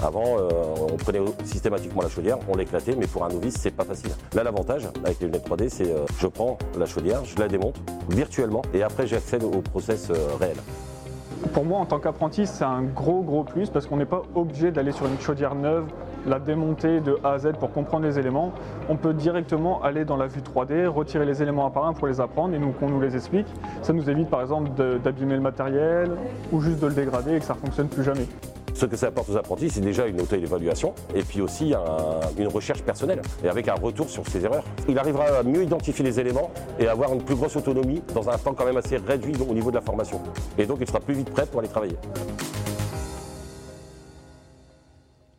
Avant, 0.01 0.39
euh, 0.39 0.49
on 0.93 0.97
prenait 0.97 1.19
systématiquement 1.43 2.03
la 2.03 2.09
chaudière, 2.09 2.39
on 2.49 2.57
l'éclatait, 2.57 2.95
mais 2.97 3.09
pour 3.09 3.25
un 3.25 3.31
novice, 3.31 3.57
c'est 3.59 3.73
pas 3.73 3.83
facile. 3.83 4.11
Là, 4.33 4.45
l'avantage 4.45 4.89
avec 5.05 5.19
les 5.19 5.27
lunettes 5.27 5.49
3D, 5.49 5.69
c'est 5.71 5.91
euh, 5.91 6.05
je 6.21 6.29
prends 6.29 6.57
la 6.79 6.87
chaudière, 6.87 7.25
je 7.25 7.37
la 7.37 7.49
démonte 7.49 7.75
virtuellement 8.09 8.63
et 8.73 8.85
après 8.85 9.09
j'accède 9.09 9.43
au 9.43 9.61
process 9.61 10.13
réel. 10.39 10.57
Pour 11.53 11.65
moi, 11.65 11.81
en 11.81 11.87
tant 11.87 11.99
qu'apprenti, 11.99 12.47
c'est 12.47 12.65
un 12.65 12.83
gros 12.83 13.23
gros 13.23 13.43
plus 13.43 13.71
parce 13.71 13.87
qu'on 13.87 13.97
n'est 13.97 14.07
pas 14.07 14.23
obligé 14.37 14.71
d'aller 14.71 14.93
sur 14.93 15.07
une 15.07 15.19
chaudière 15.19 15.57
neuve, 15.57 15.87
la 16.27 16.39
démonter 16.39 17.01
de 17.01 17.19
A 17.25 17.33
à 17.33 17.39
Z 17.39 17.53
pour 17.59 17.73
comprendre 17.73 18.07
les 18.07 18.19
éléments. 18.19 18.53
On 18.89 18.97
peut 18.97 19.15
directement 19.15 19.83
aller 19.83 20.05
dans 20.05 20.17
la 20.17 20.27
vue 20.27 20.41
3D, 20.41 20.87
retirer 20.87 21.25
les 21.25 21.43
éléments 21.43 21.67
un 21.67 21.93
pour 21.93 22.09
les 22.09 22.21
apprendre 22.21 22.55
et 22.55 22.59
nous 22.59 22.73
qu'on 22.73 22.89
nous 22.89 23.01
les 23.01 23.15
explique. 23.15 23.47
Ça 23.83 23.93
nous 23.93 24.09
évite 24.09 24.31
par 24.31 24.41
exemple 24.41 24.71
d'abîmer 25.03 25.35
le 25.35 25.41
matériel 25.41 26.11
ou 26.53 26.61
juste 26.61 26.81
de 26.81 26.87
le 26.87 26.95
dégrader 26.95 27.37
et 27.37 27.39
que 27.39 27.45
ça 27.45 27.55
ne 27.55 27.59
fonctionne 27.59 27.89
plus 27.89 28.03
jamais. 28.03 28.27
Ce 28.75 28.87
que 28.87 28.97
ça 28.97 29.09
apporte 29.09 29.29
aux 29.29 29.37
apprentis, 29.37 29.71
c'est 29.71 29.81
déjà 29.81 30.07
une 30.07 30.21
auto-évaluation 30.21 30.95
et 31.13 31.23
puis 31.23 31.41
aussi 31.41 31.75
une 32.39 32.47
recherche 32.47 32.83
personnelle 32.83 33.21
et 33.43 33.49
avec 33.49 33.67
un 33.67 33.75
retour 33.75 34.09
sur 34.09 34.27
ses 34.29 34.45
erreurs. 34.45 34.63
Il 34.89 34.99
arrivera 34.99 35.25
à 35.25 35.43
mieux 35.43 35.65
identifier 35.65 36.05
les 36.05 36.21
éléments 36.21 36.51
et 36.79 36.87
avoir 36.87 37.13
une 37.13 37.23
plus 37.23 37.35
grosse 37.35 37.57
autonomie 37.57 38.03
dans 38.15 38.29
un 38.31 38.39
temps 38.39 38.55
quand 38.55 38.65
même 38.65 38.77
assez 38.77 38.97
réduit 38.97 39.35
au 39.49 39.53
niveau 39.53 39.71
de 39.71 39.77
la 39.77 39.83
formation. 39.83 40.21
Et 40.57 40.67
donc 40.67 40.79
il 40.81 40.87
sera 40.87 41.01
plus 41.01 41.15
vite 41.15 41.31
prêt 41.31 41.47
pour 41.47 41.59
aller 41.61 41.69
travailler. 41.69 41.97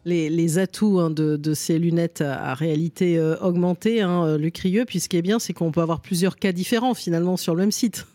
Les, 0.09 0.57
atouts 0.57 0.99
hein, 0.99 1.11
de, 1.11 1.53
ces 1.53 1.77
lunettes 1.77 2.21
à, 2.21 2.55
réalité 2.55 3.17
euh, 3.17 3.37
augmentée, 3.41 4.01
hein, 4.01 4.25
euh, 4.25 4.37
Luc 4.37 4.65
est 4.65 5.21
bien, 5.21 5.37
c'est 5.37 5.53
qu'on 5.53 5.71
peut 5.71 5.81
avoir 5.81 6.01
plusieurs 6.01 6.37
cas 6.37 6.51
différents 6.51 6.95
finalement 6.95 7.37
sur 7.37 7.53
le 7.53 7.61
même 7.61 7.71
site. 7.71 8.07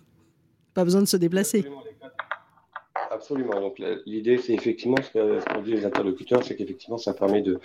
Pas 0.74 0.82
besoin 0.82 1.02
de 1.02 1.06
se 1.06 1.16
déplacer. 1.16 1.64
Absolument. 3.10 3.60
Donc 3.60 3.80
l'idée, 4.06 4.38
c'est 4.38 4.54
effectivement 4.54 4.96
ce 5.00 5.12
qu'ont 5.12 5.62
dit 5.62 5.70
les 5.70 5.84
interlocuteurs, 5.84 6.42
c'est 6.42 6.56
qu'effectivement, 6.56 6.98
ça 6.98 7.14
permet 7.14 7.42
de, 7.42 7.60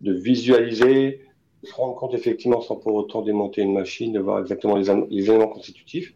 visualiser, 0.00 1.20
de 1.62 1.68
se 1.68 1.74
rendre 1.74 1.94
compte 1.96 2.14
effectivement 2.14 2.62
sans 2.62 2.76
pour 2.76 2.94
autant 2.94 3.20
démonter 3.20 3.60
une 3.60 3.74
machine, 3.74 4.12
de 4.12 4.20
voir 4.20 4.40
exactement 4.40 4.76
les, 4.76 4.88
éléments 4.88 5.48
constitutifs. 5.48 6.14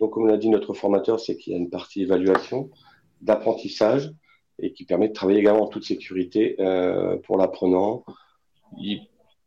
Donc, 0.00 0.10
comme 0.12 0.26
l'a 0.26 0.38
dit 0.38 0.48
notre 0.48 0.74
formateur, 0.74 1.20
c'est 1.20 1.36
qu'il 1.36 1.52
y 1.52 1.56
a 1.56 1.58
une 1.58 1.70
partie 1.70 2.02
évaluation, 2.02 2.68
d'apprentissage, 3.20 4.12
et 4.62 4.72
qui 4.72 4.84
permet 4.84 5.08
de 5.08 5.12
travailler 5.12 5.40
également 5.40 5.64
en 5.64 5.68
toute 5.68 5.84
sécurité 5.84 6.56
euh, 6.60 7.16
pour 7.18 7.36
l'apprenant. 7.36 8.04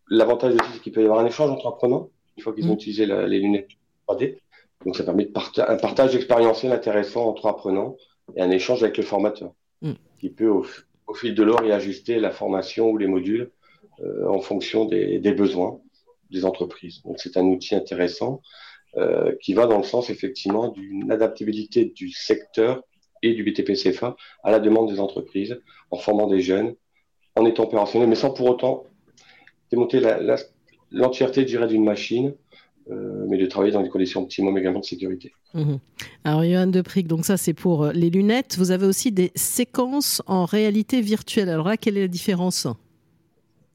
L'avantage 0.09 0.53
aussi, 0.53 0.71
c'est 0.73 0.81
qu'il 0.81 0.91
peut 0.91 1.01
y 1.01 1.05
avoir 1.05 1.19
un 1.19 1.25
échange 1.25 1.49
entre 1.49 1.67
apprenants, 1.67 2.09
une 2.37 2.43
fois 2.43 2.53
qu'ils 2.53 2.65
ont 2.67 2.71
mmh. 2.71 2.73
utilisé 2.73 3.05
les 3.05 3.39
lunettes 3.39 3.69
3D. 4.07 4.37
Donc, 4.85 4.95
ça 4.95 5.03
permet 5.03 5.25
de 5.25 5.61
un 5.61 5.77
partage 5.77 6.15
expérientiel 6.15 6.71
intéressant 6.71 7.27
entre 7.27 7.45
apprenants 7.47 7.95
et 8.35 8.41
un 8.41 8.51
échange 8.51 8.83
avec 8.83 8.97
le 8.97 9.03
formateur, 9.03 9.53
mm. 9.81 9.93
qui 10.19 10.29
peut 10.29 10.47
au, 10.47 10.65
fil 11.13 11.35
de 11.35 11.43
l'or 11.43 11.63
y 11.63 11.71
ajuster 11.71 12.19
la 12.19 12.31
formation 12.31 12.89
ou 12.89 12.97
les 12.97 13.07
modules 13.07 13.51
euh, 14.01 14.27
en 14.27 14.39
fonction 14.39 14.85
des, 14.85 15.19
besoins 15.33 15.79
des 16.31 16.45
entreprises. 16.45 17.01
Donc 17.03 17.19
c'est 17.19 17.37
un 17.37 17.45
outil 17.45 17.75
intéressant 17.75 18.41
euh, 18.97 19.35
qui 19.41 19.53
va 19.53 19.67
dans 19.67 19.77
le 19.77 19.83
sens 19.83 20.09
effectivement 20.09 20.69
d'une 20.69 21.11
adaptabilité 21.11 21.85
du 21.85 22.09
secteur 22.09 22.83
et 23.23 23.33
du 23.33 23.43
BTP-CFA 23.43 24.15
à 24.43 24.51
la 24.51 24.59
demande 24.59 24.91
des 24.91 24.99
entreprises, 24.99 25.59
en 25.89 25.97
formant 25.97 26.27
des 26.27 26.41
jeunes, 26.41 26.75
en 27.35 27.45
étant 27.45 27.63
opérationnel, 27.63 28.07
mais 28.07 28.15
sans 28.15 28.31
pour 28.31 28.47
autant 28.47 28.83
démonter 29.71 30.01
l'entièreté, 30.91 31.45
d'une 31.45 31.83
machine 31.83 32.35
euh, 32.91 33.25
mais 33.29 33.37
de 33.37 33.45
travailler 33.45 33.71
dans 33.71 33.81
des 33.81 33.87
conditions 33.87 34.23
optimum 34.23 34.57
également 34.57 34.79
de 34.79 34.85
sécurité. 34.85 35.31
Mhm. 35.53 35.79
Alors, 36.25 36.43
Johan 36.43 36.67
Depric, 36.67 37.07
donc 37.07 37.23
ça 37.23 37.37
c'est 37.37 37.53
pour 37.53 37.85
euh, 37.85 37.91
les 37.93 38.09
lunettes. 38.09 38.57
Vous 38.57 38.71
avez 38.71 38.85
aussi 38.85 39.13
des 39.13 39.31
séquences 39.35 40.21
en 40.27 40.43
réalité 40.43 40.99
virtuelle. 40.99 41.47
Alors 41.47 41.69
là, 41.69 41.77
quelle 41.77 41.97
est 41.97 42.01
la 42.01 42.07
différence? 42.09 42.67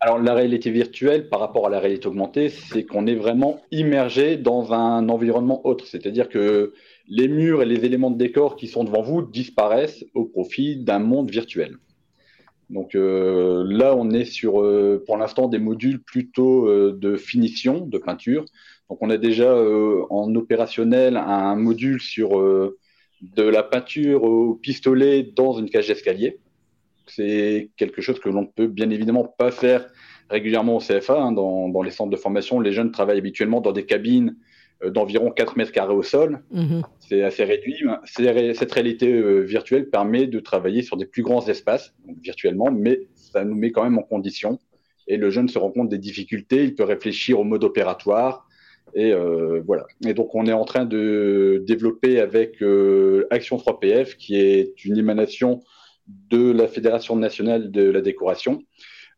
Alors 0.00 0.18
la 0.18 0.34
réalité 0.34 0.70
virtuelle 0.70 1.30
par 1.30 1.40
rapport 1.40 1.66
à 1.66 1.70
la 1.70 1.80
réalité 1.80 2.06
augmentée, 2.06 2.50
c'est 2.50 2.84
qu'on 2.84 3.06
est 3.06 3.14
vraiment 3.14 3.62
immergé 3.72 4.36
dans 4.36 4.74
un 4.74 5.08
environnement 5.08 5.66
autre. 5.66 5.86
C'est-à-dire 5.86 6.28
que 6.28 6.74
les 7.08 7.28
murs 7.28 7.62
et 7.62 7.66
les 7.66 7.84
éléments 7.84 8.10
de 8.10 8.18
décor 8.18 8.56
qui 8.56 8.68
sont 8.68 8.84
devant 8.84 9.02
vous 9.02 9.22
disparaissent 9.22 10.04
au 10.14 10.24
profit 10.24 10.76
d'un 10.76 10.98
monde 10.98 11.30
virtuel. 11.30 11.76
Donc 12.70 12.94
euh, 12.94 13.64
là, 13.66 13.96
on 13.96 14.10
est 14.10 14.26
sur, 14.26 14.62
pour 15.06 15.16
l'instant, 15.16 15.48
des 15.48 15.58
modules 15.58 16.02
plutôt 16.02 16.68
de 16.92 17.16
finition, 17.16 17.80
de 17.80 17.98
peinture. 17.98 18.44
Donc 18.88 18.98
on 19.02 19.10
a 19.10 19.18
déjà 19.18 19.52
euh, 19.52 20.04
en 20.10 20.34
opérationnel 20.34 21.16
un 21.16 21.56
module 21.56 22.00
sur 22.00 22.40
euh, 22.40 22.78
de 23.20 23.42
la 23.42 23.62
peinture 23.62 24.22
au 24.22 24.54
pistolet 24.54 25.22
dans 25.22 25.52
une 25.52 25.68
cage 25.68 25.88
d'escalier. 25.88 26.38
C'est 27.06 27.70
quelque 27.76 28.00
chose 28.00 28.18
que 28.18 28.28
l'on 28.28 28.42
ne 28.42 28.46
peut 28.46 28.66
bien 28.66 28.90
évidemment 28.90 29.24
pas 29.24 29.50
faire 29.50 29.88
régulièrement 30.30 30.76
au 30.76 30.80
CFA. 30.80 31.20
Hein, 31.20 31.32
dans, 31.32 31.82
les 31.82 31.90
centres 31.90 32.10
de 32.10 32.16
formation, 32.16 32.60
les 32.60 32.72
jeunes 32.72 32.90
travaillent 32.90 33.18
habituellement 33.18 33.60
dans 33.60 33.72
des 33.72 33.84
cabines 33.84 34.30
euh, 34.30 34.34
d'environ 34.84 35.30
4 35.30 35.56
mètres 35.56 35.72
carrés 35.72 35.94
au 35.94 36.02
sol. 36.02 36.42
Mhm. 36.52 36.82
C'est 37.00 37.22
assez 37.22 37.44
réduit. 37.44 37.82
Cette 38.04 38.72
réalité 38.72 39.42
virtuelle 39.42 39.90
permet 39.90 40.26
de 40.26 40.40
travailler 40.40 40.82
sur 40.82 40.96
des 40.96 41.06
plus 41.06 41.22
grands 41.22 41.46
espaces, 41.48 41.94
virtuellement, 42.22 42.70
mais 42.70 43.08
ça 43.14 43.44
nous 43.44 43.56
met 43.56 43.72
quand 43.72 43.84
même 43.84 43.98
en 43.98 44.02
condition. 44.02 44.58
Et 45.08 45.16
le 45.16 45.30
jeune 45.30 45.48
se 45.48 45.58
rend 45.58 45.70
compte 45.70 45.88
des 45.88 45.98
difficultés, 45.98 46.64
il 46.64 46.74
peut 46.74 46.84
réfléchir 46.84 47.40
au 47.40 47.44
mode 47.44 47.64
opératoire, 47.64 48.48
et 48.94 49.12
euh, 49.12 49.62
voilà. 49.66 49.86
Et 50.06 50.14
donc, 50.14 50.34
on 50.34 50.46
est 50.46 50.52
en 50.52 50.64
train 50.64 50.84
de 50.84 51.62
développer 51.66 52.20
avec 52.20 52.62
euh, 52.62 53.26
Action 53.30 53.56
3PF, 53.56 54.16
qui 54.16 54.36
est 54.36 54.84
une 54.84 54.96
émanation 54.96 55.60
de 56.30 56.50
la 56.50 56.68
Fédération 56.68 57.16
nationale 57.16 57.70
de 57.70 57.82
la 57.90 58.00
décoration. 58.00 58.62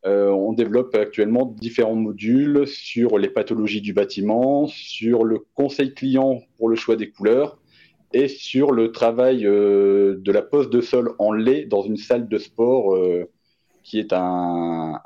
Euh, 0.06 0.30
on 0.30 0.52
développe 0.52 0.94
actuellement 0.94 1.44
différents 1.44 1.94
modules 1.94 2.66
sur 2.66 3.18
les 3.18 3.28
pathologies 3.28 3.82
du 3.82 3.92
bâtiment, 3.92 4.66
sur 4.66 5.24
le 5.24 5.40
conseil 5.54 5.94
client 5.94 6.40
pour 6.56 6.68
le 6.68 6.76
choix 6.76 6.96
des 6.96 7.10
couleurs 7.10 7.58
et 8.12 8.28
sur 8.28 8.72
le 8.72 8.92
travail 8.92 9.42
de 9.42 10.32
la 10.32 10.42
pose 10.42 10.68
de 10.70 10.80
sol 10.80 11.14
en 11.18 11.32
lait 11.32 11.64
dans 11.64 11.82
une 11.82 11.96
salle 11.96 12.28
de 12.28 12.38
sport 12.38 12.96
qui 13.84 14.00
est 14.00 14.12
un, 14.12 15.00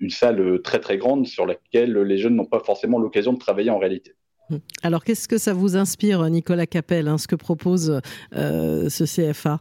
une 0.00 0.10
salle 0.10 0.62
très 0.62 0.80
très 0.80 0.96
grande 0.96 1.26
sur 1.26 1.44
laquelle 1.44 1.92
les 1.98 2.16
jeunes 2.16 2.36
n'ont 2.36 2.46
pas 2.46 2.60
forcément 2.60 2.98
l'occasion 2.98 3.34
de 3.34 3.38
travailler 3.38 3.70
en 3.70 3.78
réalité. 3.78 4.14
Alors 4.82 5.04
qu'est-ce 5.04 5.28
que 5.28 5.38
ça 5.38 5.52
vous 5.52 5.76
inspire, 5.76 6.28
Nicolas 6.28 6.66
Capel, 6.66 7.08
hein, 7.08 7.18
ce 7.18 7.28
que 7.28 7.36
propose 7.36 8.00
euh, 8.34 8.88
ce 8.88 9.04
CFA 9.04 9.60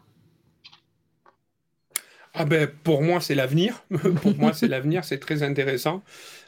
ah 2.33 2.45
ben, 2.45 2.67
pour 2.83 3.01
moi, 3.01 3.21
c'est 3.21 3.35
l'avenir. 3.35 3.83
pour 4.21 4.35
moi, 4.37 4.53
c'est 4.53 4.67
l'avenir. 4.67 5.03
C'est 5.03 5.19
très 5.19 5.43
intéressant. 5.43 6.03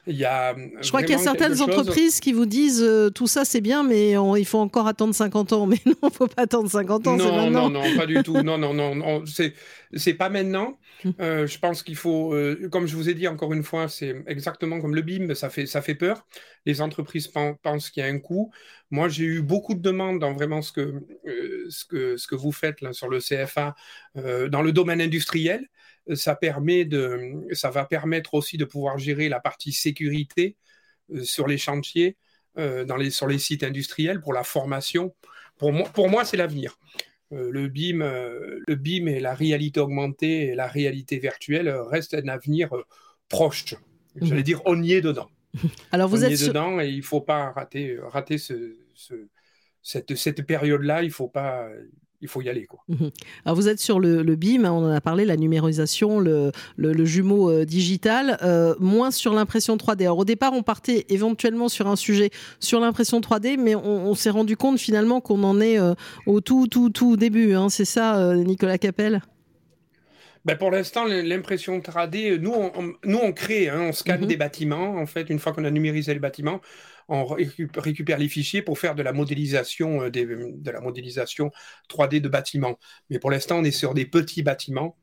Il 0.07 0.15
y 0.15 0.25
a 0.25 0.55
Je 0.81 0.87
crois 0.87 1.01
qu'il 1.03 1.11
y 1.11 1.15
a 1.15 1.19
certaines 1.19 1.61
entreprises 1.61 2.19
qui 2.19 2.33
vous 2.33 2.47
disent 2.47 2.81
euh, 2.81 3.09
tout 3.11 3.27
ça, 3.27 3.45
c'est 3.45 3.61
bien, 3.61 3.83
mais 3.83 4.15
il 4.37 4.45
faut 4.45 4.57
encore 4.57 4.87
attendre 4.87 5.13
50 5.13 5.53
ans. 5.53 5.65
Mais 5.71 5.77
non, 5.85 5.93
il 6.01 6.05
ne 6.05 6.09
faut 6.09 6.27
pas 6.27 6.43
attendre 6.43 6.69
50 6.69 7.07
ans. 7.07 7.17
Non, 7.17 7.49
non, 7.49 7.69
non, 7.69 7.83
pas 7.95 8.07
du 8.07 8.21
tout. 8.23 8.41
Non, 8.41 8.57
non, 8.57 8.73
non. 8.73 8.95
non 8.95 9.23
c'est 9.25 10.13
pas 10.13 10.29
maintenant. 10.29 10.79
Hum. 11.03 11.13
Euh, 11.19 11.47
je 11.47 11.57
pense 11.59 11.83
qu'il 11.83 11.95
faut, 11.95 12.33
euh, 12.33 12.69
comme 12.71 12.87
je 12.87 12.95
vous 12.95 13.09
ai 13.09 13.13
dit 13.13 13.27
encore 13.27 13.53
une 13.53 13.63
fois, 13.63 13.87
c'est 13.89 14.23
exactement 14.27 14.79
comme 14.79 14.95
le 14.95 15.01
BIM, 15.01 15.33
ça 15.33 15.49
fait, 15.49 15.65
ça 15.65 15.81
fait 15.81 15.95
peur. 15.95 16.25
Les 16.65 16.81
entreprises 16.81 17.27
pensent 17.27 17.89
qu'il 17.89 18.03
y 18.03 18.05
a 18.05 18.09
un 18.09 18.19
coût. 18.19 18.51
Moi, 18.91 19.07
j'ai 19.09 19.23
eu 19.23 19.41
beaucoup 19.41 19.73
de 19.73 19.81
demandes 19.81 20.19
dans 20.19 20.33
vraiment 20.33 20.61
ce 20.61 20.71
que, 20.71 20.93
ce 21.69 21.85
que, 21.85 22.17
ce 22.17 22.27
que 22.27 22.35
vous 22.35 22.51
faites 22.51 22.81
là, 22.81 22.93
sur 22.93 23.07
le 23.09 23.19
CFA 23.19 23.75
dans 24.15 24.61
le 24.61 24.71
domaine 24.71 25.01
industriel 25.01 25.67
ça, 26.15 26.35
permet 26.35 26.85
de, 26.85 27.47
ça 27.51 27.69
va 27.69 27.85
permettre 27.85 28.33
aussi 28.33 28.57
de 28.57 28.65
pouvoir 28.65 28.97
gérer 28.97 29.29
la 29.29 29.39
partie 29.39 29.71
sécurité 29.71 30.57
euh, 31.11 31.23
sur 31.23 31.47
les 31.47 31.57
chantiers, 31.57 32.17
euh, 32.57 32.83
dans 32.85 32.97
les, 32.97 33.09
sur 33.09 33.27
les 33.27 33.39
sites 33.39 33.63
industriels 33.63 34.21
pour 34.21 34.33
la 34.33 34.43
formation. 34.43 35.15
Pour 35.57 35.71
moi, 35.71 35.87
pour 35.89 36.09
moi 36.09 36.25
c'est 36.25 36.37
l'avenir. 36.37 36.77
Euh, 37.31 37.49
le, 37.51 37.67
BIM, 37.69 37.99
le 37.99 38.75
BIM 38.75 39.07
et 39.07 39.19
la 39.19 39.33
réalité 39.33 39.79
augmentée 39.79 40.47
et 40.47 40.55
la 40.55 40.67
réalité 40.67 41.17
virtuelle 41.17 41.69
restent 41.69 42.13
un 42.13 42.27
avenir 42.27 42.69
proche. 43.29 43.75
J'allais 44.17 44.37
mhm. 44.37 44.43
dire, 44.43 44.61
on 44.65 44.81
y 44.81 44.93
est 44.93 45.01
dedans. 45.01 45.29
Alors 45.91 46.09
vous 46.09 46.23
on 46.23 46.27
êtes 46.27 46.31
y 46.31 46.43
est 46.43 46.47
dedans 46.47 46.79
et 46.79 46.89
il 46.89 46.97
ne 46.97 47.03
faut 47.03 47.21
pas 47.21 47.51
rater, 47.51 47.97
rater 48.01 48.37
ce, 48.37 48.75
cette, 49.81 50.15
cette 50.15 50.45
période-là. 50.45 51.03
Il 51.03 51.07
ne 51.07 51.13
faut 51.13 51.29
pas, 51.29 51.69
il 52.21 52.27
faut 52.27 52.41
y 52.41 52.49
aller. 52.49 52.65
Quoi. 52.65 52.79
Mhm. 52.87 53.09
Alors 53.45 53.55
vous 53.55 53.67
êtes 53.67 53.79
sur 53.79 53.99
le, 53.99 54.23
BIM, 54.35 54.65
hein, 54.65 54.71
on 54.71 54.85
en 54.85 54.91
a 54.91 55.01
parlé, 55.01 55.25
la 55.25 55.37
numérisation, 55.37 56.19
le, 56.19 56.51
jumeau 56.77 57.49
euh, 57.49 57.65
digital, 57.65 58.37
euh, 58.43 58.75
moins 58.79 59.11
sur 59.11 59.33
l'impression 59.33 59.75
3D. 59.77 60.03
Alors 60.03 60.19
au 60.19 60.25
départ, 60.25 60.53
on 60.53 60.63
partait 60.63 61.05
éventuellement 61.09 61.69
sur 61.69 61.87
un 61.87 61.95
sujet 61.95 62.29
sur 62.59 62.79
l'impression 62.79 63.19
3D, 63.19 63.57
mais 63.57 63.75
on, 63.75 64.13
s'est 64.15 64.29
rendu 64.29 64.57
compte 64.57 64.77
finalement 64.77 65.21
qu'on 65.21 65.43
en 65.43 65.59
est 65.59 65.79
euh, 65.79 65.93
au 66.25 66.41
tout, 66.41 66.67
tout, 66.67 66.89
tout 66.89 67.17
début. 67.17 67.53
Hein. 67.53 67.69
C'est 67.69 67.85
ça, 67.85 68.35
Nicolas 68.35 68.77
Capel? 68.77 69.21
Ben 70.45 70.57
pour 70.57 70.71
l'instant, 70.71 71.05
l'impression 71.05 71.79
3D, 71.79 72.37
nous 72.37 72.51
on, 72.51 72.93
nous, 73.05 73.17
on 73.17 73.31
crée, 73.31 73.69
hein, 73.69 73.81
on 73.89 73.91
scanne 73.91 74.21
mhm. 74.21 74.27
des 74.27 74.37
bâtiments. 74.37 74.97
En 74.97 75.05
fait, 75.05 75.29
une 75.29 75.39
fois 75.39 75.53
qu'on 75.53 75.65
a 75.65 75.71
numérisé 75.71 76.13
les 76.13 76.19
bâtiments, 76.19 76.61
on 77.07 77.25
récupère 77.25 78.17
les 78.17 78.29
fichiers 78.29 78.61
pour 78.61 78.79
faire 78.79 78.95
de 78.95 79.03
la 79.03 79.11
modélisation, 79.11 80.09
de 80.09 80.71
la 80.71 80.81
modélisation 80.81 81.51
3D 81.89 82.21
de 82.21 82.29
bâtiments. 82.29 82.79
Mais 83.09 83.19
pour 83.19 83.31
l'instant, 83.31 83.59
on 83.59 83.63
est 83.63 83.71
sur 83.71 83.93
des 83.93 84.05
petits 84.05 84.43
bâtiments. 84.43 84.95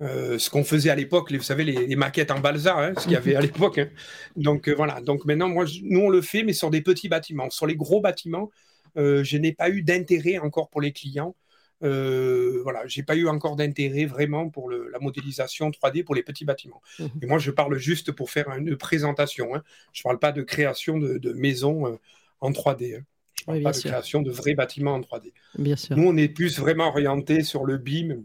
Euh, 0.00 0.38
ce 0.38 0.48
qu'on 0.48 0.62
faisait 0.62 0.90
à 0.90 0.94
l'époque, 0.94 1.32
vous 1.32 1.42
savez, 1.42 1.64
les, 1.64 1.96
maquettes 1.96 2.30
en 2.30 2.38
balsa, 2.38 2.76
hein, 2.78 2.92
ce 2.96 3.04
qu'il 3.04 3.12
y 3.12 3.16
avait 3.16 3.34
à 3.34 3.40
l'époque. 3.42 3.78
Hein. 3.78 3.88
Donc 4.36 4.68
euh, 4.68 4.74
voilà, 4.74 5.00
donc 5.00 5.24
maintenant, 5.24 5.48
moi, 5.48 5.64
nous, 5.82 6.00
on 6.00 6.08
le 6.08 6.22
fait, 6.22 6.44
mais 6.44 6.52
sur 6.52 6.70
des 6.70 6.82
petits 6.82 7.08
bâtiments. 7.08 7.50
Sur 7.50 7.66
les 7.66 7.74
gros 7.74 8.00
bâtiments, 8.00 8.50
euh, 8.96 9.24
je 9.24 9.36
n'ai 9.36 9.52
pas 9.52 9.70
eu 9.70 9.82
d'intérêt 9.82 10.38
encore 10.38 10.70
pour 10.70 10.80
les 10.80 10.92
clients. 10.92 11.34
Voilà, 11.80 12.86
j'ai 12.86 13.02
pas 13.02 13.16
eu 13.16 13.28
encore 13.28 13.56
d'intérêt 13.56 14.04
vraiment 14.04 14.48
pour 14.48 14.70
la 14.70 14.98
modélisation 15.00 15.70
3D 15.70 16.04
pour 16.04 16.14
les 16.14 16.22
petits 16.22 16.44
bâtiments. 16.44 16.82
Mmh. 16.98 17.06
Et 17.22 17.26
moi, 17.26 17.38
je 17.38 17.50
parle 17.50 17.76
juste 17.78 18.12
pour 18.12 18.30
faire 18.30 18.48
une 18.50 18.76
présentation. 18.76 19.54
Hein. 19.54 19.62
Je 19.92 20.00
ne 20.00 20.04
parle 20.04 20.18
pas 20.18 20.32
de 20.32 20.42
création 20.42 20.98
de, 20.98 21.32
maisons 21.32 21.98
en 22.40 22.50
3D. 22.50 23.02
Je 23.46 23.52
ne 23.52 23.62
parle 23.62 23.62
pas 23.62 23.72
de 23.72 23.78
création 23.78 24.22
de 24.22 24.30
vrais 24.30 24.54
bâtiments 24.54 24.94
en 24.94 25.00
3D. 25.00 25.32
Bien 25.58 25.76
sûr. 25.76 25.96
Nous, 25.96 26.06
on 26.06 26.16
est 26.16 26.28
plus 26.28 26.58
vraiment 26.58 26.88
orienté 26.88 27.42
sur 27.42 27.64
le 27.64 27.78
BIM 27.78 28.24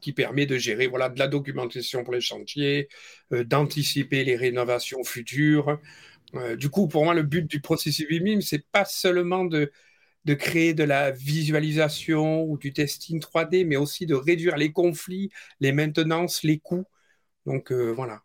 qui 0.00 0.12
permet 0.12 0.46
de 0.46 0.56
gérer 0.56 0.86
voilà, 0.86 1.08
de 1.08 1.18
la 1.18 1.28
documentation 1.28 2.04
pour 2.04 2.14
les 2.14 2.20
chantiers, 2.20 2.88
euh, 3.32 3.44
d'anticiper 3.44 4.24
les 4.24 4.36
rénovations 4.36 5.02
futures. 5.04 5.78
Euh, 6.34 6.56
du 6.56 6.68
coup, 6.68 6.88
pour 6.88 7.04
moi, 7.04 7.14
le 7.14 7.22
but 7.22 7.48
du 7.48 7.60
processus 7.60 8.06
BIM, 8.08 8.40
c'est 8.40 8.64
pas 8.70 8.84
seulement 8.84 9.44
de, 9.44 9.70
de 10.24 10.34
créer 10.34 10.74
de 10.74 10.84
la 10.84 11.10
visualisation 11.10 12.44
ou 12.44 12.58
du 12.58 12.72
testing 12.72 13.20
3D, 13.20 13.66
mais 13.66 13.76
aussi 13.76 14.06
de 14.06 14.14
réduire 14.14 14.56
les 14.56 14.72
conflits, 14.72 15.30
les 15.60 15.72
maintenances, 15.72 16.42
les 16.42 16.58
coûts. 16.58 16.84
Donc 17.46 17.72
euh, 17.72 17.90
voilà. 17.92 18.22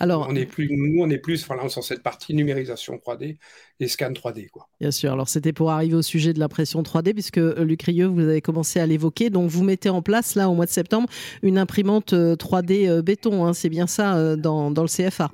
Alors, 0.00 0.26
on 0.28 0.34
est 0.34 0.46
plus, 0.46 0.68
nous, 0.68 1.00
on 1.00 1.08
est 1.10 1.18
plus 1.18 1.46
voilà, 1.46 1.68
sur 1.68 1.84
cette 1.84 2.02
partie 2.02 2.34
numérisation 2.34 2.96
3D 2.96 3.36
et 3.78 3.86
scan 3.86 4.10
3D. 4.10 4.48
Quoi. 4.50 4.68
Bien 4.80 4.90
sûr. 4.90 5.12
Alors, 5.12 5.28
c'était 5.28 5.52
pour 5.52 5.70
arriver 5.70 5.94
au 5.94 6.02
sujet 6.02 6.32
de 6.32 6.40
l'impression 6.40 6.82
3D, 6.82 7.12
puisque 7.12 7.38
euh, 7.38 7.62
Luc 7.62 7.82
Rieux, 7.82 8.06
vous 8.06 8.22
avez 8.22 8.40
commencé 8.40 8.80
à 8.80 8.86
l'évoquer. 8.86 9.30
Donc, 9.30 9.48
vous 9.48 9.62
mettez 9.62 9.88
en 9.88 10.02
place, 10.02 10.34
là, 10.34 10.48
au 10.48 10.54
mois 10.54 10.66
de 10.66 10.72
septembre, 10.72 11.08
une 11.42 11.56
imprimante 11.56 12.12
3D 12.12 12.88
euh, 12.88 13.00
béton. 13.00 13.46
Hein. 13.46 13.52
C'est 13.52 13.68
bien 13.68 13.86
ça 13.86 14.34
dans, 14.34 14.72
dans, 14.72 14.82
le 14.82 14.88
CFA 14.88 15.30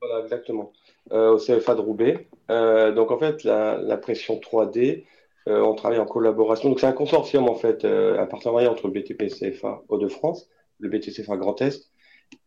Voilà, 0.00 0.24
exactement. 0.24 0.72
au 1.12 1.36
CFA 1.36 1.76
de 1.76 1.80
Roubaix. 1.80 2.26
Donc, 2.50 3.10
en 3.10 3.18
fait, 3.18 3.44
l'impression 3.44 4.36
3D, 4.36 5.04
on 5.46 5.74
travaille 5.74 5.98
en 5.98 6.06
collaboration. 6.06 6.68
Donc, 6.68 6.80
c'est 6.80 6.86
un 6.86 6.92
consortium, 6.92 7.48
en 7.48 7.54
fait, 7.54 7.84
un 7.84 8.26
partenariat 8.26 8.70
entre 8.70 8.88
le 8.88 8.92
BTP 8.92 9.28
CFA 9.28 9.82
Hauts-de-France, 9.88 10.48
le 10.78 10.88
BTCFA 10.88 11.36
Grand 11.36 11.60
Est 11.62 11.90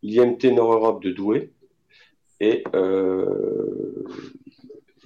l'IMT 0.02 0.52
Nord-Europe 0.52 1.04
de 1.04 1.12
Douai. 1.12 1.52
Et, 2.40 2.64
euh, 2.76 4.04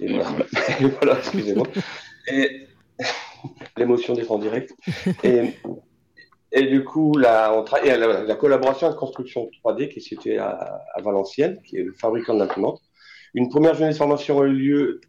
voilà, 0.00 1.18
excusez-moi. 1.18 1.66
Et 2.30 2.66
l'émotion 3.76 4.14
défend 4.14 4.38
direct. 4.38 4.72
Et, 5.22 5.54
et 6.52 6.62
du 6.64 6.84
coup, 6.84 7.16
la, 7.16 7.52
on 7.54 7.64
la, 7.84 8.22
la, 8.22 8.34
collaboration 8.34 8.90
de 8.90 8.94
construction 8.94 9.48
3D 9.64 9.88
qui 9.88 9.98
est 9.98 10.02
située 10.02 10.38
à, 10.38 10.82
Valenciennes, 11.02 11.60
qui 11.62 11.76
est 11.76 11.82
le 11.82 11.92
fabricant 11.92 12.34
de 12.34 12.40
l'imprimante. 12.40 12.80
Une 13.38 13.48
première 13.50 13.74
journée 13.74 13.92
de 13.92 13.96
formation 13.96 14.40
a 14.40 14.46
eu 14.46 14.52
lieu 14.52 15.00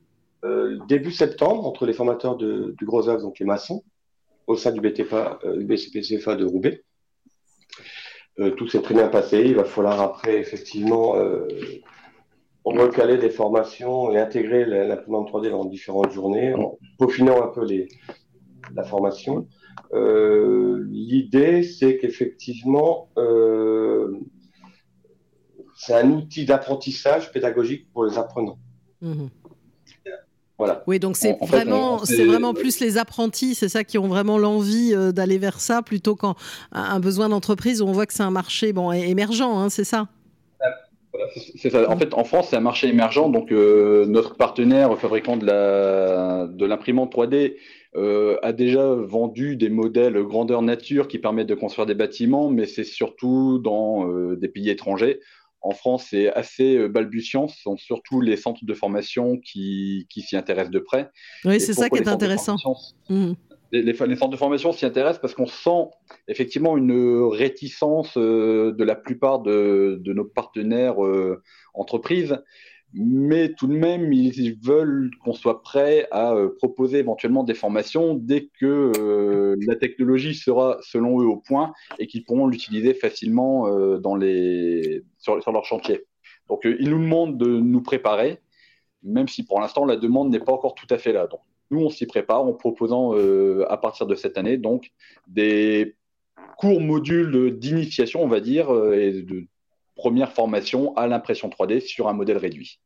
euh, 0.46 0.78
début 0.88 1.12
septembre 1.12 1.66
entre 1.66 1.88
les 1.88 1.94
formateurs 1.94 2.38
du 2.38 2.86
Gros 2.86 3.10
Œuvre, 3.10 3.24
donc 3.24 3.40
les 3.40 3.46
maçons, 3.48 3.84
au 4.46 4.56
sein 4.56 4.72
du 4.72 4.82
BTPA, 4.82 5.40
euh, 5.46 5.64
BCPCFA 5.64 6.36
de 6.36 6.46
Roubaix. 6.46 6.84
Euh, 8.38 8.52
tout 8.52 8.68
s'est 8.68 8.84
très 8.84 8.94
bien 8.94 9.08
passé. 9.08 9.42
Il 9.44 9.56
va 9.56 9.64
falloir 9.64 10.00
après, 10.00 10.38
effectivement, 10.38 11.16
recaler 12.66 13.18
des 13.18 13.32
formations 13.32 14.12
et 14.12 14.20
intégrer 14.20 14.64
l'imprimante 14.64 15.32
3D 15.32 15.50
dans 15.50 15.66
différentes 15.66 16.12
journées, 16.12 16.54
en 16.54 16.78
peaufinant 17.00 17.42
un 17.42 17.48
peu 17.48 17.66
la 18.76 18.84
formation. 18.84 19.48
L'idée, 19.92 21.64
c'est 21.64 21.98
qu'effectivement, 21.98 23.10
c'est 25.80 25.94
un 25.94 26.12
outil 26.12 26.46
d'apprentissage 26.46 27.32
pédagogique 27.32 27.88
pour 27.94 28.06
les 28.06 28.18
apprenants. 28.18 28.60
Mmh. 29.02 29.28
Oui, 30.88 31.00
donc 31.00 31.16
c'est 31.16 31.38
vraiment, 31.42 32.04
c'est 32.04 32.26
vraiment 32.26 32.54
plus 32.54 32.82
les 32.82 32.98
apprentis, 32.98 33.56
c'est 33.56 33.70
ça 33.70 33.86
qui 33.86 33.98
ont 33.98 34.10
vraiment 34.10 34.38
l'envie 34.38 34.94
euh, 34.94 35.14
d'aller 35.14 35.38
vers 35.38 35.62
ça, 35.62 35.82
plutôt 35.82 36.18
qu'un 36.18 37.00
besoin 37.00 37.30
d'entreprise 37.30 37.82
où 37.82 37.86
on 37.86 37.94
voit 37.94 38.06
que 38.06 38.14
c'est 38.14 38.24
un 38.24 38.30
marché 38.30 38.74
bon 38.74 38.92
émergent, 38.92 39.58
hein, 39.58 39.70
c'est 39.70 39.86
ça? 39.86 40.10
C'est 41.56 41.70
ça. 41.70 41.90
En 41.90 41.98
fait, 41.98 42.14
en 42.14 42.26
France, 42.26 42.48
c'est 42.50 42.58
un 42.58 42.62
marché 42.62 42.90
émergent. 42.90 43.30
Donc, 43.30 43.54
euh, 43.54 44.06
notre 44.06 44.36
partenaire 44.36 44.98
fabricant 44.98 45.38
de 45.38 45.46
la 45.46 46.48
de 46.48 46.66
l'imprimante 46.66 47.14
3D 47.14 47.56
euh, 47.96 48.38
a 48.42 48.52
déjà 48.52 48.94
vendu 48.94 49.56
des 49.56 49.70
modèles 49.70 50.22
grandeur 50.24 50.62
nature 50.62 51.08
qui 51.08 51.20
permettent 51.20 51.48
de 51.48 51.56
construire 51.56 51.86
des 51.86 51.96
bâtiments, 51.96 52.50
mais 52.50 52.66
c'est 52.66 52.84
surtout 52.84 53.60
dans 53.60 54.08
des 54.36 54.48
pays 54.50 54.70
étrangers 54.70 55.22
en 55.62 55.72
France, 55.72 56.08
c'est 56.10 56.32
assez 56.34 56.78
euh, 56.78 56.88
balbutiant. 56.88 57.48
Ce 57.48 57.62
sont 57.62 57.78
surtout 57.78 58.22
les 58.22 58.38
centres 58.38 58.64
de 58.64 58.74
formation 58.74 59.38
qui, 59.38 60.08
s'y 60.10 60.36
intéressent 60.36 60.72
de 60.72 60.80
près. 60.80 61.10
Oui, 61.46 61.60
c'est 61.60 61.74
ça 61.74 61.90
qui 61.90 61.98
est 61.98 62.08
intéressant. 62.08 62.56
Mmh. 63.10 63.34
Les, 63.72 63.94
centres 63.94 64.30
de 64.30 64.38
formation 64.38 64.72
s'y 64.72 64.86
intéressent 64.86 65.22
parce 65.22 65.36
qu'on 65.36 65.46
sent 65.46 65.92
effectivement 66.28 66.76
une 66.76 67.28
réticence 67.32 68.18
euh, 68.18 68.72
de 68.72 68.84
la 68.84 68.96
plupart 68.96 69.42
de, 69.42 70.02
nos 70.06 70.26
partenaires 70.26 71.04
euh, 71.04 71.44
entreprises 71.74 72.42
mais 72.94 73.54
tout 73.54 73.68
de 73.68 73.74
même, 73.74 74.12
ils 74.12 74.58
veulent 74.60 75.12
qu'on 75.24 75.34
soit 75.34 75.62
prêt 75.62 76.08
à 76.12 76.34
euh, 76.34 76.50
proposer 76.58 76.98
éventuellement 76.98 77.44
des 77.44 77.54
formations 77.54 78.16
dès 78.16 78.50
que 78.60 78.92
euh, 78.98 79.56
la 79.62 79.76
technologie 79.76 80.34
sera, 80.34 80.80
selon 80.82 81.22
eux, 81.22 81.28
au 81.28 81.38
point 81.38 81.74
et 82.00 82.08
qu'ils 82.08 82.26
pourront 82.26 82.48
l'utiliser 82.48 82.96
facilement 82.96 83.68
euh, 83.68 84.00
dans 84.00 84.16
les, 84.16 85.04
sur, 85.20 85.42
sur, 85.42 85.52
leur 85.52 85.66
chantier. 85.66 86.06
Donc, 86.48 86.62
ils 86.66 86.90
nous 86.90 87.00
demandent 87.00 87.38
de 87.38 87.60
nous 87.60 87.82
préparer, 87.82 88.40
même 89.04 89.28
si 89.28 89.44
pour 89.46 89.62
l'instant, 89.62 89.86
la 89.86 89.96
demande 89.96 90.32
n'est 90.32 90.40
pas 90.40 90.54
encore 90.54 90.74
tout 90.74 90.88
à 90.90 90.98
fait 90.98 91.14
là. 91.14 91.28
Donc, 91.28 91.42
nous, 91.70 91.82
on 91.82 91.90
s'y 91.92 92.08
prépare 92.08 92.44
en 92.44 92.54
proposant 92.54 93.14
à 93.68 93.78
partir 93.78 94.08
de 94.08 94.16
cette 94.16 94.40
année 94.40 94.58
donc 94.58 94.90
des 95.28 95.96
courts 96.58 96.82
modules 96.82 97.60
d'initiation, 97.60 98.24
on 98.24 98.28
va 98.28 98.40
dire, 98.40 98.72
et 98.92 99.22
de 99.22 99.46
première 100.00 100.32
formation 100.32 100.96
à 100.96 101.08
l'impression 101.08 101.50
3D 101.50 101.82
sur 101.82 102.08
un 102.08 102.14
modèle 102.14 102.38
réduit. 102.38 102.80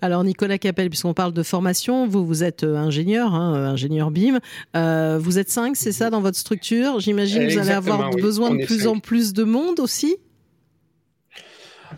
Alors 0.00 0.22
Nicolas 0.22 0.58
Capel, 0.58 0.88
puisqu'on 0.90 1.14
parle 1.14 1.32
de 1.32 1.42
formation, 1.42 2.06
vous 2.06 2.24
vous 2.24 2.44
êtes 2.44 2.62
euh, 2.62 2.76
ingénieur, 2.76 3.34
hein, 3.34 3.56
euh, 3.56 3.66
ingénieur 3.66 4.10
BIM. 4.10 4.38
Euh, 4.76 5.18
vous 5.18 5.38
êtes 5.38 5.50
cinq, 5.50 5.74
c'est 5.76 5.92
ça, 5.92 6.08
dans 6.10 6.20
votre 6.20 6.36
structure? 6.36 7.00
J'imagine 7.00 7.48
que 7.48 7.52
vous 7.52 7.58
allez 7.58 7.70
avoir 7.70 8.10
besoin 8.10 8.54
de 8.54 8.64
plus 8.64 8.86
en 8.86 9.00
plus 9.00 9.32
de 9.32 9.42
monde 9.42 9.80
aussi? 9.80 10.16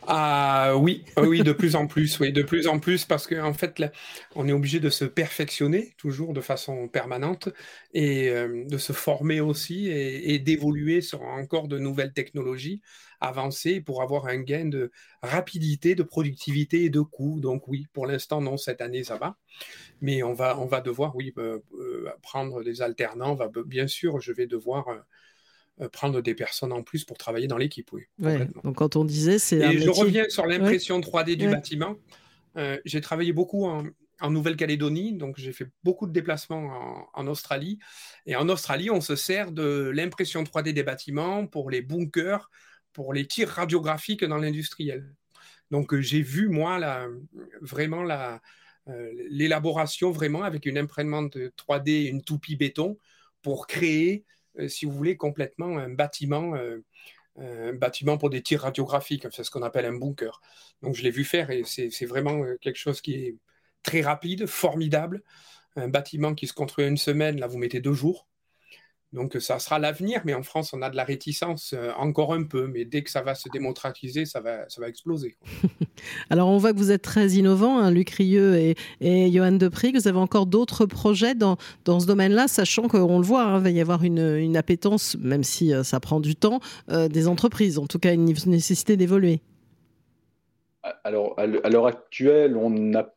Ah 0.06 0.76
oui, 0.76 1.04
oui, 1.18 1.42
de 1.42 1.52
plus 1.52 1.76
en 1.76 1.86
plus, 1.86 2.18
oui, 2.20 2.32
de 2.32 2.42
plus 2.42 2.66
en 2.66 2.78
plus, 2.78 3.04
parce 3.04 3.26
qu'en 3.26 3.48
en 3.48 3.52
fait, 3.52 3.78
là, 3.78 3.90
on 4.34 4.48
est 4.48 4.52
obligé 4.52 4.80
de 4.80 4.90
se 4.90 5.04
perfectionner 5.04 5.94
toujours 5.96 6.32
de 6.32 6.40
façon 6.40 6.88
permanente 6.88 7.48
et 7.94 8.28
euh, 8.28 8.64
de 8.64 8.78
se 8.78 8.92
former 8.92 9.40
aussi 9.40 9.88
et, 9.88 10.38
d'évoluer 10.38 11.00
sur 11.00 11.22
encore 11.22 11.68
de 11.68 11.78
nouvelles 11.78 12.12
technologies 12.12 12.80
avancées 13.20 13.80
pour 13.80 14.02
avoir 14.02 14.26
un 14.26 14.38
gain 14.38 14.66
de 14.66 14.90
rapidité, 15.22 15.94
de 15.94 16.02
productivité 16.02 16.84
et 16.84 16.90
de 16.90 17.00
coût. 17.00 17.40
Donc 17.40 17.68
oui, 17.68 17.86
pour 17.92 18.06
l'instant, 18.06 18.40
non, 18.40 18.56
cette 18.56 18.80
année, 18.80 19.04
ça 19.04 19.16
va. 19.16 19.36
Mais 20.00 20.22
on 20.22 20.32
va, 20.32 20.58
on 20.58 20.66
va 20.66 20.80
devoir, 20.80 21.16
oui, 21.16 21.32
euh, 21.38 21.58
euh, 21.78 22.10
prendre 22.22 22.62
des 22.62 22.82
alternants. 22.82 23.34
Va, 23.34 23.48
bien 23.66 23.86
sûr, 23.86 24.20
je 24.20 24.32
vais 24.32 24.46
devoir 24.46 24.88
euh, 25.80 25.88
prendre 25.88 26.20
des 26.20 26.34
personnes 26.34 26.72
en 26.72 26.82
plus 26.82 27.04
pour 27.04 27.18
travailler 27.18 27.46
dans 27.46 27.58
l'équipe. 27.58 27.90
Oui, 27.92 28.04
donc 28.64 28.76
quand 28.76 28.96
on 28.96 29.04
disait, 29.04 29.38
c'est. 29.38 29.58
Et 29.58 29.78
je 29.78 29.90
reviens 29.90 30.28
sur 30.28 30.46
l'impression 30.46 31.00
3D 31.00 31.36
du 31.36 31.48
bâtiment. 31.48 31.96
Euh, 32.56 32.78
j'ai 32.84 33.00
travaillé 33.00 33.32
beaucoup 33.32 33.66
en, 33.66 33.84
Nouvelle-Calédonie, 34.28 35.12
donc 35.12 35.38
j'ai 35.38 35.52
fait 35.52 35.68
beaucoup 35.84 36.08
de 36.08 36.12
déplacements 36.12 37.08
en, 37.14 37.26
Australie. 37.28 37.78
Et 38.26 38.34
en 38.34 38.48
Australie, 38.48 38.90
on 38.90 39.00
se 39.00 39.14
sert 39.14 39.52
de 39.52 39.92
l'impression 39.94 40.42
3D 40.42 40.72
des 40.72 40.82
bâtiments 40.82 41.46
pour 41.46 41.70
les 41.70 41.82
bunkers, 41.82 42.50
pour 42.92 43.12
les 43.12 43.26
tirs 43.26 43.48
radiographiques 43.48 44.24
dans 44.24 44.38
l'industriel. 44.38 45.14
Donc 45.70 45.92
euh, 45.92 46.00
j'ai 46.00 46.22
vu, 46.22 46.48
moi, 46.48 46.78
la, 46.78 47.06
vraiment 47.60 48.02
la, 48.02 48.40
l'élaboration 49.30 50.10
vraiment 50.10 50.42
avec 50.42 50.64
une 50.66 50.78
imprimante 50.78 51.36
3D, 51.36 52.08
une 52.08 52.22
toupie 52.22 52.56
béton, 52.56 52.98
pour 53.42 53.66
créer 53.66 54.24
euh, 54.58 54.68
si 54.68 54.84
vous 54.86 54.92
voulez, 54.92 55.16
complètement 55.16 55.78
un 55.78 55.90
bâtiment, 55.90 56.54
euh, 56.56 56.80
un 57.36 57.72
bâtiment 57.74 58.18
pour 58.18 58.30
des 58.30 58.42
tirs 58.42 58.62
radiographiques. 58.62 59.26
C'est 59.32 59.44
ce 59.44 59.50
qu'on 59.50 59.62
appelle 59.62 59.86
un 59.86 59.96
bunker. 59.96 60.40
Donc 60.82 60.94
je 60.94 61.02
l'ai 61.02 61.10
vu 61.10 61.24
faire 61.24 61.50
et 61.50 61.62
c'est 61.64 62.06
vraiment 62.06 62.42
euh, 62.42 62.56
quelque 62.60 62.78
chose 62.78 63.00
qui 63.00 63.14
est 63.14 63.36
très 63.82 64.00
rapide, 64.00 64.46
formidable. 64.46 65.22
Un 65.76 65.88
bâtiment 65.88 66.34
qui 66.34 66.46
se 66.46 66.52
construit 66.52 66.86
une 66.86 66.96
semaine, 66.96 67.38
là 67.38 67.46
vous 67.46 67.58
mettez 67.58 67.80
deux 67.80 67.92
jours. 67.92 68.26
Donc 69.14 69.36
ça 69.40 69.58
sera 69.58 69.78
l'avenir, 69.78 70.20
mais 70.26 70.34
en 70.34 70.42
France, 70.42 70.74
on 70.74 70.82
a 70.82 70.90
de 70.90 70.96
la 70.96 71.04
réticence 71.04 71.74
euh, 71.74 71.92
encore 71.96 72.34
un 72.34 72.42
peu, 72.42 72.66
mais 72.66 72.84
dès 72.84 73.02
que 73.02 73.10
ça 73.10 73.22
va 73.22 73.34
se 73.34 73.48
démocratiser, 73.48 74.26
ça 74.26 74.40
va, 74.40 74.68
ça 74.68 74.82
va 74.82 74.88
exploser. 74.88 75.38
Alors 76.30 76.48
on 76.48 76.58
voit 76.58 76.74
que 76.74 76.78
vous 76.78 76.90
êtes 76.90 77.02
très 77.02 77.28
innovants, 77.30 77.78
hein, 77.78 77.90
Luc 77.90 78.10
Rieux 78.10 78.56
et, 78.56 78.76
et 79.00 79.32
Johan 79.32 79.52
Deprig. 79.52 79.94
Vous 79.94 80.08
avez 80.08 80.18
encore 80.18 80.44
d'autres 80.44 80.84
projets 80.84 81.34
dans, 81.34 81.56
dans 81.86 82.00
ce 82.00 82.06
domaine-là, 82.06 82.48
sachant 82.48 82.86
qu'on 82.86 83.18
le 83.18 83.24
voit, 83.24 83.44
hein, 83.44 83.56
il 83.58 83.62
va 83.62 83.70
y 83.70 83.80
avoir 83.80 84.04
une, 84.04 84.36
une, 84.36 84.58
appétence, 84.58 85.16
même 85.18 85.42
si 85.42 85.72
euh, 85.72 85.82
ça 85.82 86.00
prend 86.00 86.20
du 86.20 86.36
temps, 86.36 86.60
euh, 86.90 87.08
des 87.08 87.28
entreprises, 87.28 87.78
en 87.78 87.86
tout 87.86 87.98
cas 87.98 88.12
une 88.12 88.26
nécessité 88.26 88.98
d'évoluer. 88.98 89.40
Alors 91.02 91.34
à 91.38 91.46
l'heure 91.46 91.86
actuelle, 91.86 92.56
on 92.56 92.70
n'a 92.70 93.10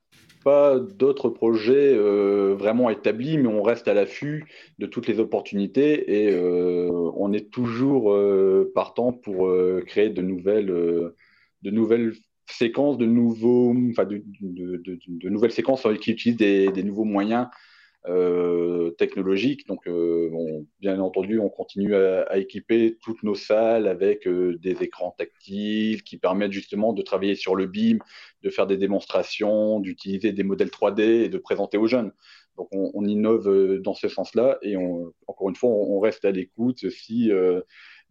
pas 0.44 0.80
d'autres 0.80 1.30
projets 1.30 1.94
euh, 1.94 2.56
vraiment 2.58 2.90
établis, 2.90 3.38
mais 3.38 3.48
on 3.48 3.62
reste 3.62 3.88
à 3.88 3.94
l'affût 3.94 4.46
de 4.80 4.86
toutes 4.86 5.08
les 5.08 5.20
opportunités 5.20 6.24
et 6.24 6.32
euh, 6.32 6.90
on 7.16 7.32
est 7.34 7.52
toujours 7.52 8.14
euh, 8.14 8.72
partant 8.74 9.14
pour 9.14 9.50
créer 9.86 10.10
de 10.10 10.22
nouvelles, 10.22 10.68
de 11.64 12.14
séquences, 12.48 12.98
de 12.98 13.06
nouveaux, 13.06 13.74
de, 13.74 14.24
de, 14.44 15.30
nouvelles 15.30 15.52
séquences 15.52 15.88
qui 16.02 16.12
utilisent 16.12 16.38
des, 16.38 16.84
nouveaux 16.84 17.06
moyens 17.06 17.48
technologique. 18.98 19.68
Donc, 19.68 19.88
euh, 19.88 20.30
bien 20.80 21.00
entendu, 21.00 21.40
on 21.40 21.50
continue 21.50 21.96
à, 21.96 22.38
équiper 22.38 22.98
toutes 23.02 23.24
nos 23.24 23.36
salles 23.36 23.88
avec 23.88 24.28
euh, 24.28 24.58
des 24.60 24.84
écrans 24.84 25.16
tactiles 25.18 26.04
qui 26.04 26.18
permettent 26.18 26.52
justement 26.52 26.94
de 26.94 27.02
travailler 27.02 27.36
sur 27.36 27.56
le 27.56 27.68
BIM, 27.68 27.98
de 28.44 28.50
faire 28.50 28.68
des 28.68 28.78
démonstrations, 28.78 29.80
d'utiliser 29.80 30.32
des 30.32 30.44
modèles 30.44 30.70
3D 30.70 31.02
et 31.02 31.30
de 31.30 31.38
présenter 31.38 31.78
aux 31.78 31.88
jeunes. 31.88 32.12
Donc, 32.58 32.68
on, 32.72 33.06
innove 33.06 33.80
dans 33.82 33.94
ce 33.94 34.08
sens-là 34.08 34.60
et 34.62 34.76
encore 34.76 35.50
une 35.50 35.56
fois, 35.56 35.70
on, 35.70 36.00
reste 36.00 36.26
à 36.26 36.32
l'écoute 36.32 36.90
si 36.90 37.32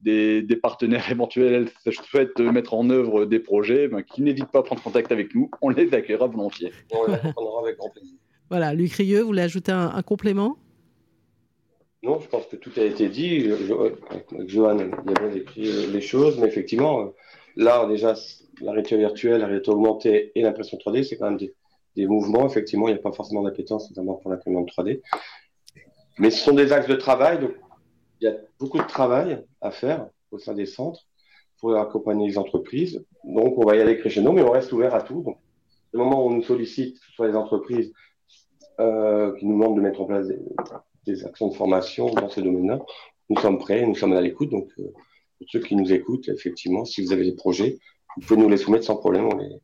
des, 0.00 0.56
partenaires 0.60 1.08
éventuels 1.10 1.68
souhaitent 1.90 2.40
mettre 2.40 2.74
en 2.74 2.88
œuvre 2.90 3.26
des 3.26 3.38
projets, 3.38 3.86
ben, 3.86 4.02
qui 4.02 4.22
n'hésitent 4.22 4.50
pas 4.50 4.60
à 4.60 4.62
prendre 4.62 4.82
contact 4.82 5.12
avec 5.12 5.34
nous. 5.34 5.50
On 5.60 5.68
les 5.68 5.92
accueillera 5.94 6.26
volontiers. 6.26 6.72
On 6.92 7.06
les 7.06 7.18
prendra 7.18 7.60
avec 7.62 7.76
grand 7.76 7.90
plaisir. 7.90 8.19
Voilà, 8.50 8.74
Luc 8.74 8.92
Rieux, 8.94 9.20
vous 9.20 9.28
voulez 9.28 9.42
ajouter 9.42 9.70
un, 9.70 10.02
complément? 10.02 10.56
Non, 12.02 12.18
je 12.18 12.26
pense 12.26 12.46
que 12.46 12.56
tout 12.56 12.72
a 12.76 12.82
été 12.82 13.08
dit. 13.08 13.48
Johan, 14.46 14.78
a 14.78 15.02
bien 15.02 15.28
décrit 15.32 15.86
les 15.86 16.00
choses, 16.00 16.36
mais 16.40 16.48
effectivement, 16.48 17.00
euh, 17.00 17.06
là, 17.54 17.86
déjà, 17.86 18.14
la 18.60 18.72
réalité 18.72 18.96
virtuelle, 18.96 19.40
la 19.40 19.46
réalité 19.46 19.70
augmentée 19.70 20.32
et 20.34 20.42
l'impression 20.42 20.78
3D, 20.78 21.04
c'est 21.04 21.16
quand 21.16 21.30
même 21.30 21.38
des, 21.94 22.06
mouvements. 22.08 22.44
Effectivement, 22.44 22.88
il 22.88 22.94
n'y 22.94 22.98
a 22.98 23.02
pas 23.02 23.12
forcément 23.12 23.42
d'appétence, 23.44 23.88
notamment 23.90 24.14
pour 24.14 24.32
l'imprimante 24.32 24.68
3D. 24.68 25.00
Mais 26.18 26.30
ce 26.30 26.42
sont 26.42 26.54
des 26.54 26.72
axes 26.72 26.88
de 26.88 26.96
travail, 26.96 27.38
donc 27.38 27.52
il 28.20 28.24
y 28.24 28.28
a 28.28 28.34
beaucoup 28.58 28.78
de 28.78 28.86
travail 28.86 29.44
à 29.60 29.70
faire 29.70 30.08
au 30.32 30.38
sein 30.38 30.54
des 30.54 30.66
centres 30.66 31.06
pour 31.58 31.76
accompagner 31.76 32.26
les 32.26 32.38
entreprises. 32.38 33.04
Donc, 33.22 33.58
on 33.58 33.64
va 33.64 33.76
y 33.76 33.80
aller 33.80 33.96
crescendo, 33.96 34.32
mais 34.32 34.42
on 34.42 34.50
reste 34.50 34.72
ouvert 34.72 34.94
à 34.94 35.02
tout. 35.02 35.22
Donc, 35.22 35.38
le 35.92 35.98
moment 36.00 36.24
où 36.24 36.30
on 36.30 36.34
nous 36.34 36.42
sollicite, 36.42 36.98
soit 37.14 37.28
les 37.28 37.36
entreprises, 37.36 37.92
euh, 38.78 39.36
qui 39.36 39.46
nous 39.46 39.54
demandent 39.54 39.76
de 39.76 39.82
mettre 39.82 40.00
en 40.00 40.04
place 40.04 40.26
des, 41.06 41.24
actions 41.24 41.48
de 41.48 41.54
formation 41.54 42.10
dans 42.10 42.28
ce 42.28 42.40
domaine-là. 42.40 42.78
Nous 43.28 43.40
sommes 43.40 43.58
prêts, 43.58 43.84
nous 43.86 43.94
sommes 43.94 44.12
à 44.12 44.20
l'écoute. 44.20 44.50
Donc, 44.50 44.68
euh, 44.78 44.92
ceux 45.48 45.60
qui 45.60 45.74
nous 45.74 45.92
écoutent, 45.92 46.28
effectivement, 46.28 46.84
si 46.84 47.04
vous 47.04 47.12
avez 47.12 47.24
des 47.24 47.34
projets, 47.34 47.78
vous 48.16 48.26
pouvez 48.26 48.40
nous 48.40 48.48
les 48.48 48.56
soumettre 48.56 48.84
sans 48.84 48.96
problème. 48.96 49.26
On, 49.26 49.60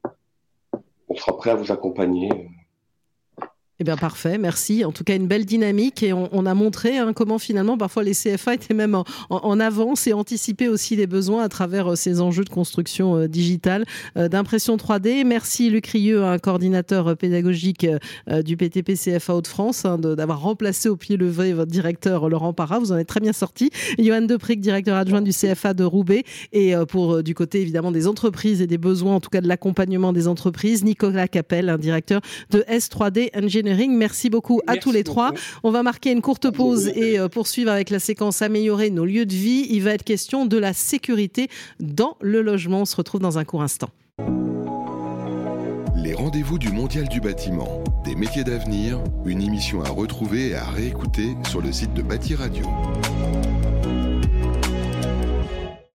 on 1.08 1.14
sera 1.14 1.36
prêt 1.36 1.50
à 1.50 1.54
vous 1.54 1.70
accompagner. 1.70 2.30
Eh 3.78 3.84
bien, 3.84 3.98
parfait, 3.98 4.38
merci. 4.38 4.86
En 4.86 4.92
tout 4.92 5.04
cas, 5.04 5.14
une 5.16 5.26
belle 5.26 5.44
dynamique 5.44 6.02
et 6.02 6.14
on, 6.14 6.46
a 6.46 6.54
montré 6.54 6.96
hein, 6.96 7.12
comment 7.12 7.38
finalement, 7.38 7.76
parfois, 7.76 8.04
les 8.04 8.14
CFA 8.14 8.54
étaient 8.54 8.72
même 8.72 8.94
en, 9.28 9.60
avance 9.60 10.06
et 10.06 10.14
anticipaient 10.14 10.68
aussi 10.68 10.96
les 10.96 11.06
besoins 11.06 11.42
à 11.42 11.50
travers 11.50 11.92
euh, 11.92 11.94
ces 11.94 12.22
enjeux 12.22 12.44
de 12.44 12.48
construction 12.48 13.16
euh, 13.16 13.28
digitale, 13.28 13.84
euh, 14.16 14.28
d'impression 14.28 14.78
3D. 14.78 15.26
Merci 15.26 15.68
Luc 15.68 15.88
Rieux, 15.88 16.24
un 16.24 16.38
coordinateur 16.38 17.18
pédagogique 17.18 17.86
du 18.44 18.56
PTP 18.56 18.94
CFA 18.94 19.34
Hauts-de-France, 19.34 19.84
hein, 19.84 19.98
d'avoir 19.98 20.40
remplacé 20.40 20.88
au 20.88 20.96
pied 20.96 21.18
levé 21.18 21.52
votre 21.52 21.70
directeur 21.70 22.30
Laurent 22.30 22.54
Parra. 22.54 22.78
Vous 22.78 22.92
en 22.92 22.96
êtes 22.96 23.08
très 23.08 23.20
bien 23.20 23.34
sorti. 23.34 23.70
Johan 23.98 24.22
Depric, 24.22 24.60
directeur 24.60 24.96
adjoint 24.96 25.20
du 25.20 25.32
CFA 25.32 25.74
de 25.74 25.84
Roubaix. 25.84 26.24
Et 26.52 26.74
pour 26.88 27.22
du 27.22 27.34
côté, 27.34 27.60
évidemment, 27.60 27.92
des 27.92 28.06
entreprises 28.06 28.62
et 28.62 28.66
des 28.66 28.78
besoins, 28.78 29.16
en 29.16 29.20
tout 29.20 29.30
cas 29.30 29.40
de 29.40 29.48
l'accompagnement 29.48 30.12
des 30.12 30.28
entreprises, 30.28 30.84
Nicolas 30.84 31.28
Capel, 31.28 31.68
un 31.68 31.78
directeur 31.78 32.20
de 32.50 32.60
S3D 32.60 33.30
Engineering 33.36 33.65
Merci 33.66 34.30
beaucoup 34.30 34.60
à 34.66 34.76
tous 34.76 34.92
les 34.92 35.04
trois. 35.04 35.32
On 35.62 35.70
va 35.70 35.82
marquer 35.82 36.12
une 36.12 36.22
courte 36.22 36.50
pause 36.50 36.88
et 36.88 37.18
euh, 37.18 37.28
poursuivre 37.28 37.70
avec 37.70 37.90
la 37.90 37.98
séquence 37.98 38.42
améliorer 38.42 38.90
nos 38.90 39.04
lieux 39.04 39.26
de 39.26 39.34
vie. 39.34 39.66
Il 39.70 39.82
va 39.82 39.92
être 39.92 40.04
question 40.04 40.46
de 40.46 40.56
la 40.56 40.72
sécurité 40.72 41.48
dans 41.80 42.16
le 42.20 42.42
logement. 42.42 42.82
On 42.82 42.84
se 42.84 42.96
retrouve 42.96 43.20
dans 43.20 43.38
un 43.38 43.44
court 43.44 43.62
instant. 43.62 43.88
Les 45.96 46.14
rendez-vous 46.14 46.58
du 46.58 46.70
Mondial 46.70 47.08
du 47.08 47.20
bâtiment, 47.20 47.82
des 48.04 48.14
métiers 48.14 48.44
d'avenir, 48.44 49.02
une 49.24 49.42
émission 49.42 49.82
à 49.82 49.88
retrouver 49.88 50.50
et 50.50 50.54
à 50.54 50.64
réécouter 50.70 51.34
sur 51.48 51.60
le 51.60 51.72
site 51.72 51.94
de 51.94 52.02
Bâti 52.02 52.34
Radio. 52.34 52.64